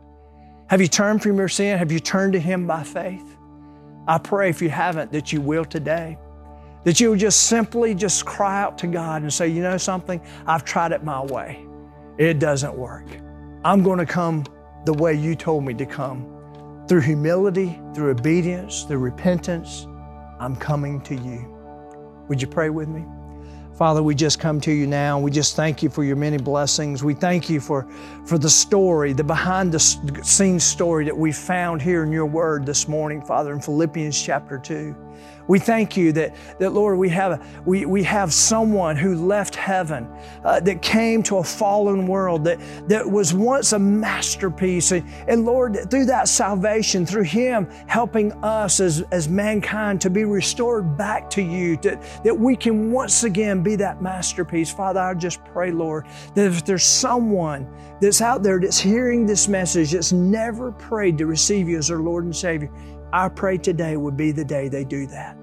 Have 0.68 0.82
you 0.82 0.88
turned 0.88 1.22
from 1.22 1.38
your 1.38 1.48
sin? 1.48 1.78
Have 1.78 1.92
you 1.92 2.00
turned 2.00 2.34
to 2.34 2.40
Him 2.40 2.66
by 2.66 2.84
faith? 2.84 3.38
I 4.08 4.18
pray 4.18 4.50
if 4.50 4.62
you 4.62 4.70
haven't 4.70 5.12
that 5.12 5.32
you 5.32 5.40
will 5.40 5.66
today. 5.66 6.18
That 6.84 7.00
you 7.00 7.10
will 7.10 7.18
just 7.18 7.44
simply 7.48 7.96
just 7.96 8.26
cry 8.26 8.62
out 8.62 8.78
to 8.80 8.88
God 8.88 9.22
and 9.22 9.32
say, 9.32 9.48
you 9.48 9.62
know 9.62 9.78
something? 9.78 10.22
I've 10.46 10.66
tried 10.66 10.92
it 10.92 11.04
my 11.04 11.24
way. 11.24 11.66
It 12.18 12.40
doesn't 12.40 12.74
work. 12.74 13.06
I'm 13.66 13.84
going 13.84 14.00
to 14.00 14.06
come 14.06 14.46
the 14.86 14.94
way 14.94 15.14
you 15.14 15.36
told 15.36 15.66
me 15.66 15.74
to 15.74 15.86
come. 15.86 16.32
Through 16.88 17.02
humility, 17.02 17.78
through 17.94 18.12
obedience, 18.12 18.84
through 18.84 19.00
repentance, 19.00 19.86
I'm 20.40 20.56
coming 20.56 21.02
to 21.02 21.16
you. 21.16 21.52
Would 22.30 22.42
you 22.42 22.48
pray 22.48 22.70
with 22.70 22.88
me? 22.88 23.04
Father, 23.78 24.02
we 24.02 24.16
just 24.16 24.40
come 24.40 24.62
to 24.62 24.72
you 24.72 24.88
now. 24.88 25.20
We 25.20 25.30
just 25.30 25.58
thank 25.58 25.84
you 25.84 25.90
for 25.90 26.06
your 26.06 26.16
many 26.16 26.38
blessings. 26.38 27.04
We 27.04 27.14
thank 27.14 27.50
you 27.50 27.60
for, 27.60 27.86
for 28.26 28.38
the 28.38 28.50
story, 28.50 29.12
the 29.12 29.24
behind 29.24 29.74
the 29.74 29.80
scenes 29.80 30.64
story 30.64 31.04
that 31.04 31.18
we 31.18 31.34
found 31.34 31.82
here 31.82 32.04
in 32.04 32.14
your 32.14 32.26
word 32.26 32.66
this 32.66 32.88
morning, 32.88 33.22
Father, 33.22 33.52
in 33.52 33.60
Philippians 33.60 34.22
chapter 34.22 34.58
2. 34.58 34.96
We 35.48 35.60
thank 35.60 35.96
you 35.96 36.12
that, 36.14 36.36
that 36.60 36.72
Lord, 36.72 36.98
we 36.98 37.10
have, 37.10 37.46
we, 37.66 37.86
we 37.86 38.04
have 38.04 38.34
someone 38.34 38.96
who 38.96 39.16
left 39.16 39.56
heaven, 39.56 40.08
uh, 40.44 40.60
that 40.62 40.82
came 40.82 41.22
to 41.24 41.38
a 41.38 41.44
fallen 41.44 42.08
world, 42.08 42.44
that, 42.46 42.60
that 42.90 43.10
was 43.10 43.34
once 43.34 43.74
a 43.74 43.80
masterpiece. 43.80 44.92
And, 44.92 45.08
and 45.28 45.46
Lord, 45.46 45.90
through 45.92 46.06
that 46.06 46.28
salvation, 46.28 47.06
through 47.06 47.24
Him 47.24 47.70
helping 47.88 48.32
us 48.44 48.80
as, 48.80 49.02
as 49.12 49.30
mankind 49.30 50.02
to 50.02 50.10
be 50.10 50.26
restored 50.26 50.98
back 50.98 51.30
to 51.32 51.42
you, 51.42 51.78
that, 51.78 52.02
that 52.24 52.38
we 52.38 52.56
can 52.56 52.92
once 52.92 53.24
again 53.24 53.62
be 53.62 53.76
that 53.76 54.02
masterpiece. 54.02 54.72
Father, 54.72 55.00
I 55.00 55.14
just 55.14 55.44
pray, 55.46 55.72
Lord, 55.72 56.06
that 56.34 56.48
if 56.48 56.66
there's 56.66 56.84
someone 56.84 57.68
that's 58.02 58.22
out 58.22 58.44
there 58.44 58.60
that's 58.60 58.80
hearing 58.80 59.26
this 59.26 59.48
message 59.48 59.92
that's 59.92 60.12
never 60.12 60.72
prayed 60.72 61.18
to 61.18 61.26
receive 61.26 61.70
you 61.70 61.78
as 61.78 61.88
their 61.88 62.00
Lord 62.00 62.26
and 62.26 62.36
Savior, 62.36 62.70
I 63.16 63.30
pray 63.30 63.58
today 63.58 63.96
would 63.96 64.18
be 64.18 64.34
the 64.34 64.44
day 64.44 64.68
they 64.68 64.84
do 64.84 65.08
that. 65.08 65.38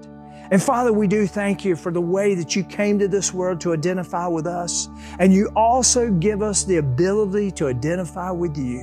And 0.51 0.61
Father, 0.61 0.93
we 0.93 1.07
do 1.07 1.25
thank 1.25 1.65
you 1.65 1.75
for 1.75 1.91
the 1.91 1.99
way 1.99 2.35
that 2.35 2.55
you 2.55 2.63
came 2.63 2.99
to 2.99 3.07
this 3.07 3.33
world 3.33 3.59
to 3.61 3.73
identify 3.73 4.27
with 4.27 4.45
us. 4.45 4.89
And 5.17 5.33
you 5.33 5.49
also 5.55 6.11
give 6.11 6.43
us 6.43 6.65
the 6.65 6.77
ability 6.77 7.49
to 7.53 7.65
identify 7.65 8.29
with 8.29 8.55
you. 8.55 8.77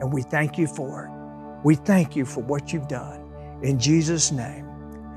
And 0.00 0.12
we 0.12 0.22
thank 0.22 0.56
you 0.56 0.68
for 0.68 1.06
it. 1.06 1.66
We 1.66 1.74
thank 1.74 2.14
you 2.14 2.24
for 2.24 2.44
what 2.44 2.72
you've 2.72 2.86
done. 2.86 3.28
In 3.64 3.76
Jesus' 3.80 4.30
name, 4.30 4.68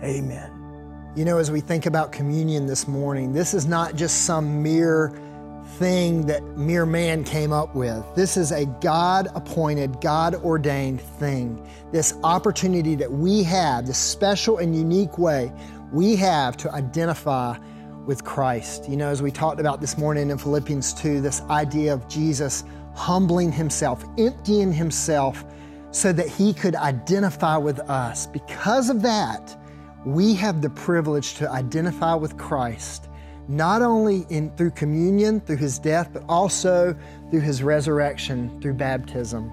amen. 0.04 1.14
You 1.16 1.26
know, 1.26 1.38
as 1.38 1.52
we 1.52 1.62
think 1.62 1.86
about 1.86 2.12
communion 2.12 2.66
this 2.66 2.88
morning, 2.88 3.34
this 3.34 3.54
is 3.54 3.68
not 3.68 3.96
just 3.96 4.26
some 4.26 4.64
mere 4.64 5.10
thing 5.78 6.26
that 6.28 6.44
mere 6.58 6.86
man 6.86 7.24
came 7.24 7.52
up 7.52 7.76
with. 7.76 8.04
This 8.16 8.38
is 8.38 8.52
a 8.52 8.66
God 8.82 9.28
appointed, 9.36 10.00
God 10.02 10.36
ordained 10.36 11.02
thing. 11.02 11.68
This 11.92 12.14
opportunity 12.24 12.96
that 12.96 13.12
we 13.12 13.44
have, 13.44 13.86
this 13.86 13.98
special 13.98 14.60
and 14.60 14.76
unique 14.76 15.18
way 15.18 15.52
we 15.92 16.16
have 16.16 16.58
to 16.58 16.72
identify 16.74 17.58
with 18.06 18.24
Christ. 18.24 18.90
You 18.90 18.98
know, 18.98 19.10
as 19.10 19.22
we 19.22 19.32
talked 19.32 19.60
about 19.60 19.82
this 19.82 19.98
morning 19.98 20.30
in 20.30 20.38
Philippians 20.38 20.94
2, 20.94 21.22
this 21.22 21.42
idea 21.44 21.94
of 21.94 22.08
Jesus 22.08 22.64
humbling 22.94 23.52
himself, 23.52 24.04
emptying 24.18 24.72
himself 24.72 25.44
so 25.92 26.12
that 26.12 26.28
he 26.28 26.54
could 26.54 26.76
identify 26.76 27.58
with 27.58 27.80
us. 27.82 28.28
Because 28.28 28.90
of 28.90 29.02
that, 29.02 29.58
we 30.06 30.34
have 30.36 30.62
the 30.62 30.70
privilege 30.70 31.36
to 31.36 31.50
identify 31.50 32.14
with 32.14 32.38
Christ 32.38 33.10
not 33.48 33.82
only 33.82 34.26
in 34.30 34.50
through 34.58 34.72
communion, 34.72 35.40
through 35.40 35.58
his 35.58 35.80
death, 35.80 36.10
but 36.12 36.24
also 36.28 36.96
through 37.30 37.42
his 37.42 37.62
resurrection, 37.62 38.60
through 38.62 38.74
baptism. 38.74 39.52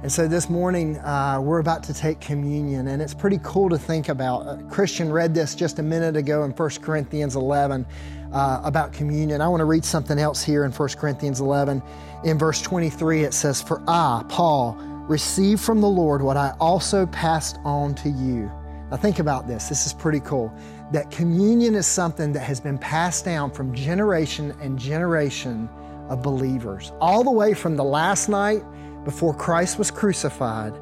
And 0.00 0.12
so 0.12 0.28
this 0.28 0.48
morning, 0.48 0.96
uh, 0.98 1.40
we're 1.42 1.58
about 1.58 1.82
to 1.84 1.94
take 1.94 2.20
communion, 2.20 2.86
and 2.86 3.02
it's 3.02 3.14
pretty 3.14 3.40
cool 3.42 3.68
to 3.68 3.76
think 3.76 4.08
about. 4.08 4.46
Uh, 4.46 4.56
Christian 4.70 5.10
read 5.10 5.34
this 5.34 5.56
just 5.56 5.80
a 5.80 5.82
minute 5.82 6.16
ago 6.16 6.44
in 6.44 6.52
1 6.52 6.70
Corinthians 6.82 7.34
11 7.34 7.84
uh, 8.32 8.60
about 8.62 8.92
communion. 8.92 9.40
I 9.40 9.48
want 9.48 9.60
to 9.60 9.64
read 9.64 9.84
something 9.84 10.18
else 10.18 10.42
here 10.42 10.64
in 10.64 10.70
1 10.70 10.88
Corinthians 10.90 11.40
11. 11.40 11.82
In 12.24 12.38
verse 12.38 12.62
23, 12.62 13.24
it 13.24 13.34
says, 13.34 13.60
For 13.60 13.82
I, 13.88 14.22
Paul, 14.28 14.74
received 15.08 15.62
from 15.62 15.80
the 15.80 15.88
Lord 15.88 16.22
what 16.22 16.36
I 16.36 16.54
also 16.60 17.06
passed 17.06 17.58
on 17.64 17.96
to 17.96 18.08
you. 18.08 18.50
Now, 18.92 18.96
think 18.96 19.18
about 19.18 19.48
this. 19.48 19.68
This 19.68 19.84
is 19.84 19.92
pretty 19.92 20.20
cool. 20.20 20.52
That 20.92 21.10
communion 21.10 21.74
is 21.74 21.86
something 21.86 22.32
that 22.32 22.40
has 22.40 22.60
been 22.60 22.78
passed 22.78 23.24
down 23.24 23.50
from 23.50 23.74
generation 23.74 24.56
and 24.60 24.78
generation 24.78 25.68
of 26.08 26.22
believers, 26.22 26.92
all 27.00 27.22
the 27.22 27.30
way 27.30 27.52
from 27.52 27.76
the 27.76 27.84
last 27.84 28.28
night 28.28 28.62
before 29.04 29.34
Christ 29.34 29.78
was 29.78 29.90
crucified 29.90 30.72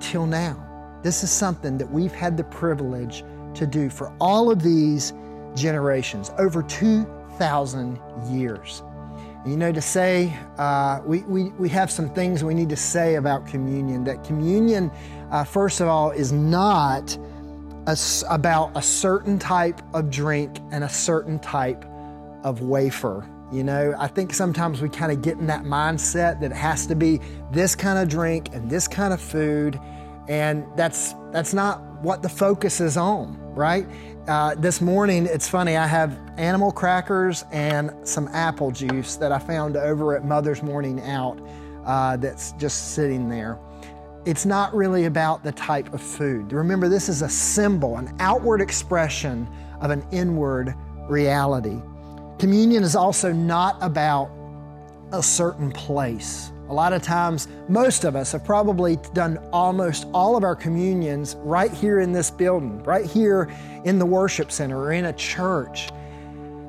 till 0.00 0.26
now. 0.26 0.56
This 1.02 1.22
is 1.22 1.30
something 1.30 1.76
that 1.78 1.90
we've 1.90 2.12
had 2.12 2.36
the 2.36 2.44
privilege 2.44 3.24
to 3.54 3.66
do 3.66 3.90
for 3.90 4.12
all 4.20 4.50
of 4.50 4.62
these 4.62 5.12
generations, 5.54 6.30
over 6.38 6.62
2,000 6.62 8.00
years. 8.30 8.82
You 9.44 9.56
know, 9.56 9.72
to 9.72 9.82
say, 9.82 10.32
uh, 10.56 11.00
we, 11.04 11.22
we, 11.22 11.50
we 11.50 11.68
have 11.70 11.90
some 11.90 12.08
things 12.14 12.44
we 12.44 12.54
need 12.54 12.68
to 12.68 12.76
say 12.76 13.16
about 13.16 13.46
communion. 13.46 14.04
That 14.04 14.22
communion, 14.22 14.90
uh, 15.32 15.42
first 15.42 15.80
of 15.80 15.88
all, 15.88 16.12
is 16.12 16.30
not 16.30 17.18
a, 17.86 17.96
about 18.28 18.76
a 18.76 18.82
certain 18.82 19.38
type 19.38 19.80
of 19.94 20.10
drink 20.10 20.58
and 20.70 20.84
a 20.84 20.88
certain 20.88 21.38
type 21.38 21.84
of 22.44 22.62
wafer. 22.62 23.28
You 23.52 23.64
know, 23.64 23.94
I 23.98 24.06
think 24.06 24.32
sometimes 24.32 24.80
we 24.80 24.88
kind 24.88 25.12
of 25.12 25.20
get 25.20 25.36
in 25.36 25.46
that 25.48 25.64
mindset 25.64 26.40
that 26.40 26.52
it 26.52 26.56
has 26.56 26.86
to 26.86 26.94
be 26.94 27.20
this 27.50 27.74
kind 27.74 27.98
of 27.98 28.08
drink 28.08 28.54
and 28.54 28.70
this 28.70 28.88
kind 28.88 29.12
of 29.12 29.20
food, 29.20 29.78
and 30.28 30.64
that's 30.74 31.14
that's 31.32 31.52
not 31.52 31.82
what 32.00 32.22
the 32.22 32.28
focus 32.30 32.80
is 32.80 32.96
on, 32.96 33.36
right? 33.54 33.86
Uh, 34.26 34.54
this 34.54 34.80
morning, 34.80 35.26
it's 35.26 35.48
funny. 35.48 35.76
I 35.76 35.86
have 35.86 36.18
animal 36.38 36.72
crackers 36.72 37.44
and 37.52 37.92
some 38.04 38.28
apple 38.28 38.70
juice 38.70 39.16
that 39.16 39.32
I 39.32 39.38
found 39.38 39.76
over 39.76 40.16
at 40.16 40.24
Mother's 40.24 40.62
Morning 40.62 41.02
Out. 41.02 41.38
Uh, 41.84 42.16
that's 42.16 42.52
just 42.52 42.92
sitting 42.92 43.28
there. 43.28 43.58
It's 44.24 44.46
not 44.46 44.72
really 44.72 45.06
about 45.06 45.42
the 45.42 45.50
type 45.50 45.92
of 45.92 46.00
food. 46.00 46.52
Remember, 46.52 46.88
this 46.88 47.08
is 47.08 47.22
a 47.22 47.28
symbol, 47.28 47.96
an 47.96 48.14
outward 48.20 48.60
expression 48.60 49.48
of 49.80 49.90
an 49.90 50.04
inward 50.12 50.76
reality. 51.08 51.80
Communion 52.38 52.84
is 52.84 52.94
also 52.94 53.32
not 53.32 53.76
about 53.80 54.30
a 55.12 55.20
certain 55.20 55.72
place. 55.72 56.52
A 56.68 56.72
lot 56.72 56.92
of 56.92 57.02
times, 57.02 57.48
most 57.68 58.04
of 58.04 58.14
us 58.14 58.30
have 58.30 58.44
probably 58.44 58.96
done 59.12 59.38
almost 59.52 60.06
all 60.14 60.36
of 60.36 60.44
our 60.44 60.54
communions 60.54 61.34
right 61.40 61.72
here 61.72 61.98
in 61.98 62.12
this 62.12 62.30
building, 62.30 62.80
right 62.84 63.04
here 63.04 63.52
in 63.84 63.98
the 63.98 64.06
worship 64.06 64.52
center 64.52 64.78
or 64.78 64.92
in 64.92 65.06
a 65.06 65.12
church. 65.14 65.90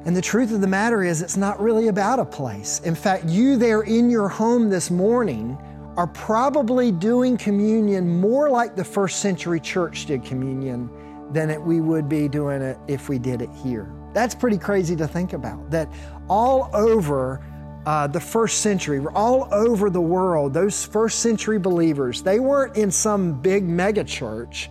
And 0.06 0.18
the 0.18 0.22
truth 0.22 0.52
of 0.52 0.60
the 0.60 0.68
matter 0.68 1.04
is, 1.04 1.22
it's 1.22 1.38
not 1.38 1.62
really 1.62 1.88
about 1.88 2.18
a 2.18 2.26
place. 2.26 2.82
In 2.84 2.96
fact, 2.96 3.26
you 3.26 3.58
there 3.58 3.84
in 3.84 4.10
your 4.10 4.28
home 4.28 4.72
this 4.72 4.90
morning 4.90 5.56
are 5.98 6.08
probably 6.08 6.92
doing 6.92 7.38
communion 7.38 8.20
more 8.20 8.50
like 8.50 8.76
the 8.76 8.84
first 8.84 9.20
century 9.20 9.60
church 9.60 10.06
did 10.06 10.24
communion 10.24 10.90
than 11.32 11.50
it, 11.50 11.62
we 11.62 11.82
would 11.82 12.10
be 12.10 12.28
doing 12.28 12.62
it 12.62 12.78
if 12.88 13.10
we 13.10 13.20
did 13.20 13.42
it 13.42 13.50
here. 13.52 13.92
That's 14.14 14.36
pretty 14.36 14.58
crazy 14.58 14.96
to 14.96 15.08
think 15.08 15.34
about. 15.34 15.70
That 15.72 15.90
all 16.30 16.70
over 16.74 17.44
uh, 17.86 18.08
the 18.08 18.20
first 18.20 18.62
century, 18.62 19.04
all 19.14 19.48
over 19.52 19.90
the 19.90 20.02
world, 20.02 20.54
those 20.54 20.86
first 20.86 21.20
century 21.20 21.60
believers, 21.60 22.22
they 22.22 22.40
weren't 22.40 22.78
in 22.78 22.92
some 22.92 23.42
big 23.42 23.64
mega 23.64 24.04
church. 24.04 24.70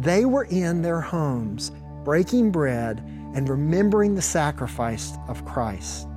They 0.00 0.24
were 0.24 0.44
in 0.44 0.82
their 0.82 1.00
homes, 1.00 1.70
breaking 2.04 2.50
bread 2.50 2.98
and 3.34 3.48
remembering 3.48 4.14
the 4.14 4.22
sacrifice 4.22 5.16
of 5.28 5.44
Christ. 5.44 6.08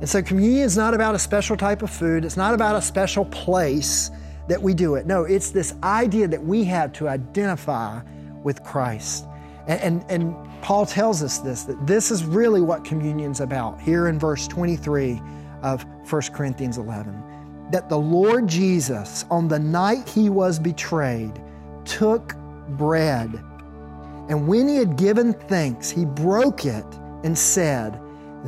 And 0.00 0.08
so 0.08 0.22
communion 0.22 0.64
is 0.64 0.76
not 0.76 0.94
about 0.94 1.14
a 1.14 1.18
special 1.18 1.56
type 1.56 1.82
of 1.82 1.90
food, 1.90 2.24
it's 2.24 2.36
not 2.36 2.54
about 2.54 2.76
a 2.76 2.82
special 2.82 3.24
place 3.26 4.10
that 4.48 4.60
we 4.60 4.74
do 4.74 4.94
it. 4.94 5.06
No, 5.06 5.24
it's 5.24 5.50
this 5.50 5.74
idea 5.82 6.28
that 6.28 6.42
we 6.42 6.64
have 6.64 6.92
to 6.94 7.08
identify 7.08 8.00
with 8.44 8.62
Christ. 8.62 9.26
And, 9.66 9.80
and, 9.80 10.10
and 10.10 10.62
Paul 10.62 10.86
tells 10.86 11.22
us 11.22 11.38
this 11.38 11.64
that 11.64 11.86
this 11.86 12.10
is 12.10 12.24
really 12.24 12.60
what 12.60 12.84
communion's 12.84 13.40
about 13.40 13.80
here 13.80 14.08
in 14.08 14.18
verse 14.18 14.46
23 14.46 15.20
of 15.62 15.84
1 16.08 16.22
Corinthians 16.32 16.78
11. 16.78 17.22
That 17.72 17.88
the 17.88 17.98
Lord 17.98 18.46
Jesus, 18.46 19.24
on 19.30 19.48
the 19.48 19.58
night 19.58 20.08
he 20.08 20.30
was 20.30 20.58
betrayed, 20.58 21.40
took 21.84 22.36
bread. 22.70 23.42
And 24.28 24.46
when 24.46 24.68
he 24.68 24.76
had 24.76 24.96
given 24.96 25.32
thanks, 25.32 25.90
he 25.90 26.04
broke 26.04 26.64
it 26.64 26.86
and 27.24 27.36
said, 27.36 28.00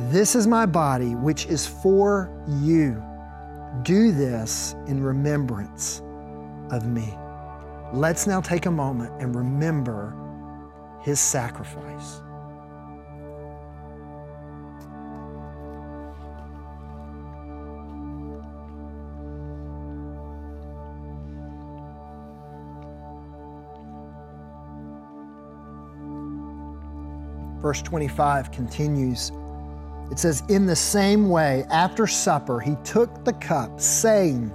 This 0.07 0.33
is 0.33 0.47
my 0.47 0.65
body, 0.65 1.13
which 1.13 1.45
is 1.47 1.67
for 1.67 2.31
you. 2.47 3.03
Do 3.83 4.13
this 4.13 4.73
in 4.87 5.03
remembrance 5.03 6.01
of 6.71 6.87
me. 6.87 7.13
Let's 7.91 8.25
now 8.25 8.39
take 8.39 8.65
a 8.65 8.71
moment 8.71 9.11
and 9.21 9.35
remember 9.35 10.15
his 11.01 11.19
sacrifice. 11.19 12.21
Verse 27.61 27.81
25 27.81 28.51
continues. 28.53 29.33
It 30.11 30.17
says, 30.17 30.43
In 30.49 30.65
the 30.65 30.75
same 30.75 31.29
way, 31.29 31.65
after 31.69 32.07
supper, 32.07 32.59
he 32.59 32.75
took 32.83 33.23
the 33.23 33.33
cup, 33.33 33.79
saying, 33.79 34.51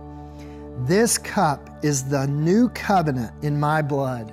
This 0.86 1.16
cup 1.18 1.70
is 1.84 2.04
the 2.04 2.26
new 2.26 2.68
covenant 2.70 3.32
in 3.44 3.58
my 3.58 3.82
blood. 3.82 4.32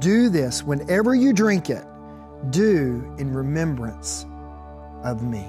Do 0.00 0.28
this 0.28 0.62
whenever 0.62 1.14
you 1.14 1.32
drink 1.32 1.70
it, 1.70 1.84
do 2.50 3.14
in 3.18 3.32
remembrance 3.32 4.26
of 5.02 5.22
me. 5.22 5.46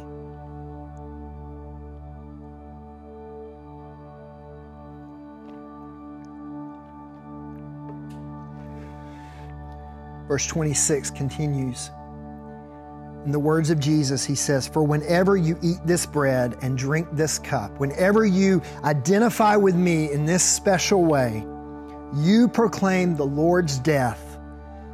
Verse 10.29 10.45
26 10.45 11.09
continues. 11.09 11.89
In 13.25 13.31
the 13.31 13.39
words 13.39 13.69
of 13.69 13.79
Jesus, 13.79 14.23
he 14.23 14.35
says, 14.35 14.67
For 14.67 14.81
whenever 14.81 15.35
you 15.35 15.57
eat 15.61 15.79
this 15.85 16.05
bread 16.05 16.57
and 16.61 16.77
drink 16.77 17.07
this 17.11 17.37
cup, 17.37 17.77
whenever 17.79 18.25
you 18.25 18.61
identify 18.83 19.57
with 19.57 19.75
me 19.75 20.11
in 20.11 20.25
this 20.25 20.43
special 20.43 21.03
way, 21.03 21.45
you 22.15 22.47
proclaim 22.47 23.15
the 23.15 23.25
Lord's 23.25 23.77
death 23.79 24.39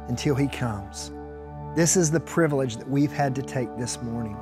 until 0.08 0.34
He 0.34 0.48
comes. 0.48 1.12
This 1.76 1.96
is 1.96 2.10
the 2.10 2.20
privilege 2.20 2.76
that 2.78 2.88
we've 2.88 3.12
had 3.12 3.34
to 3.36 3.42
take 3.42 3.74
this 3.78 4.02
morning. 4.02 4.36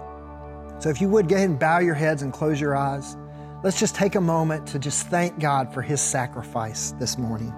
So, 0.78 0.88
if 0.88 1.00
you 1.00 1.08
would, 1.10 1.28
go 1.28 1.36
ahead 1.36 1.50
and 1.50 1.58
bow 1.58 1.78
your 1.78 1.94
heads 1.94 2.22
and 2.22 2.32
close 2.32 2.60
your 2.60 2.76
eyes. 2.76 3.16
Let's 3.62 3.78
just 3.78 3.94
take 3.94 4.14
a 4.14 4.20
moment 4.20 4.66
to 4.68 4.78
just 4.78 5.08
thank 5.08 5.38
God 5.38 5.72
for 5.72 5.82
His 5.82 6.00
sacrifice 6.00 6.92
this 6.92 7.18
morning. 7.18 7.54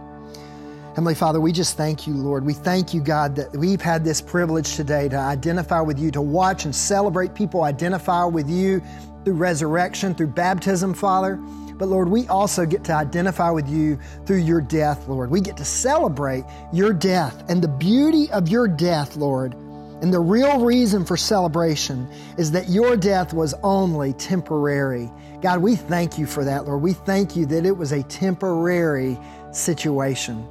Heavenly 0.97 1.15
Father, 1.15 1.43
we 1.43 1.53
just 1.53 1.77
thank 1.77 2.07
you, 2.07 2.15
Lord. 2.15 2.47
We 2.47 2.55
thank 2.55 2.95
you, 2.95 3.03
God, 3.03 3.37
that 3.37 3.53
we've 3.53 3.83
had 3.83 4.03
this 4.03 4.23
privilege 4.23 4.77
today 4.77 5.11
to 5.11 5.17
identify 5.19 5.83
with 5.83 5.99
you, 5.99 6.11
to 6.13 6.23
watch 6.23 6.65
and 6.65 6.75
celebrate 6.75 7.35
people 7.35 7.65
identify 7.65 8.25
with 8.25 8.49
you 8.49 8.81
through 9.23 9.35
resurrection, 9.35 10.15
through 10.15 10.29
baptism, 10.29 10.95
Father. 10.95 11.37
But 11.37 11.89
Lord, 11.89 12.09
we 12.09 12.27
also 12.29 12.65
get 12.65 12.83
to 12.85 12.95
identify 12.95 13.51
with 13.51 13.69
you 13.69 13.99
through 14.25 14.39
your 14.39 14.63
death, 14.63 15.07
Lord. 15.07 15.31
We 15.31 15.43
get 15.43 15.59
to 15.59 15.67
celebrate 15.67 16.45
your 16.73 16.95
death 16.95 17.45
and 17.51 17.61
the 17.61 17.69
beauty 17.69 18.31
of 18.31 18.49
your 18.49 18.67
death, 18.67 19.17
Lord. 19.17 19.53
And 19.53 20.11
the 20.11 20.21
real 20.21 20.65
reason 20.65 21.05
for 21.05 21.19
celebration 21.19 22.09
is 22.39 22.51
that 22.53 22.71
your 22.71 22.97
death 22.97 23.35
was 23.35 23.53
only 23.63 24.15
temporary. 24.15 25.11
God, 25.43 25.61
we 25.61 25.77
thank 25.77 26.17
you 26.17 26.25
for 26.25 26.43
that, 26.43 26.65
Lord. 26.65 26.81
We 26.81 26.95
thank 26.95 27.37
you 27.37 27.45
that 27.45 27.67
it 27.67 27.77
was 27.77 27.93
a 27.93 28.03
temporary 28.05 29.19
situation. 29.53 30.49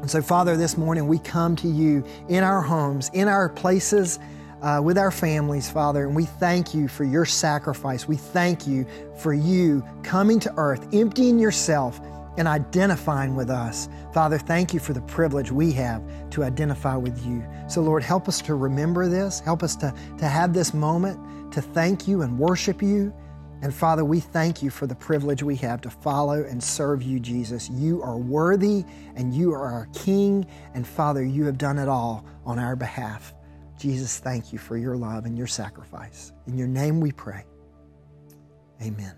And 0.00 0.10
so, 0.10 0.22
Father, 0.22 0.56
this 0.56 0.76
morning 0.76 1.08
we 1.08 1.18
come 1.18 1.56
to 1.56 1.68
you 1.68 2.04
in 2.28 2.44
our 2.44 2.60
homes, 2.60 3.10
in 3.12 3.26
our 3.26 3.48
places 3.48 4.18
uh, 4.62 4.80
with 4.82 4.98
our 4.98 5.10
families, 5.10 5.70
Father, 5.70 6.06
and 6.06 6.14
we 6.14 6.24
thank 6.24 6.74
you 6.74 6.88
for 6.88 7.04
your 7.04 7.24
sacrifice. 7.24 8.08
We 8.08 8.16
thank 8.16 8.66
you 8.66 8.86
for 9.18 9.32
you 9.32 9.84
coming 10.02 10.40
to 10.40 10.54
earth, 10.56 10.92
emptying 10.92 11.38
yourself, 11.38 12.00
and 12.36 12.46
identifying 12.46 13.34
with 13.34 13.50
us. 13.50 13.88
Father, 14.14 14.38
thank 14.38 14.72
you 14.72 14.78
for 14.78 14.92
the 14.92 15.00
privilege 15.02 15.50
we 15.50 15.72
have 15.72 16.02
to 16.30 16.44
identify 16.44 16.96
with 16.96 17.26
you. 17.26 17.44
So, 17.68 17.80
Lord, 17.80 18.02
help 18.02 18.28
us 18.28 18.40
to 18.42 18.54
remember 18.54 19.08
this. 19.08 19.40
Help 19.40 19.64
us 19.64 19.74
to, 19.76 19.92
to 20.18 20.26
have 20.26 20.54
this 20.54 20.72
moment 20.72 21.52
to 21.52 21.60
thank 21.60 22.06
you 22.06 22.22
and 22.22 22.38
worship 22.38 22.80
you. 22.80 23.12
And 23.60 23.74
Father, 23.74 24.04
we 24.04 24.20
thank 24.20 24.62
you 24.62 24.70
for 24.70 24.86
the 24.86 24.94
privilege 24.94 25.42
we 25.42 25.56
have 25.56 25.80
to 25.80 25.90
follow 25.90 26.44
and 26.44 26.62
serve 26.62 27.02
you, 27.02 27.18
Jesus. 27.18 27.68
You 27.70 28.02
are 28.02 28.16
worthy 28.16 28.84
and 29.16 29.34
you 29.34 29.52
are 29.52 29.66
our 29.66 29.88
King. 29.94 30.46
And 30.74 30.86
Father, 30.86 31.24
you 31.24 31.44
have 31.44 31.58
done 31.58 31.78
it 31.78 31.88
all 31.88 32.24
on 32.44 32.58
our 32.58 32.76
behalf. 32.76 33.34
Jesus, 33.78 34.18
thank 34.18 34.52
you 34.52 34.58
for 34.58 34.76
your 34.76 34.96
love 34.96 35.24
and 35.24 35.36
your 35.36 35.46
sacrifice. 35.46 36.32
In 36.46 36.56
your 36.56 36.68
name 36.68 37.00
we 37.00 37.12
pray. 37.12 37.44
Amen. 38.80 39.17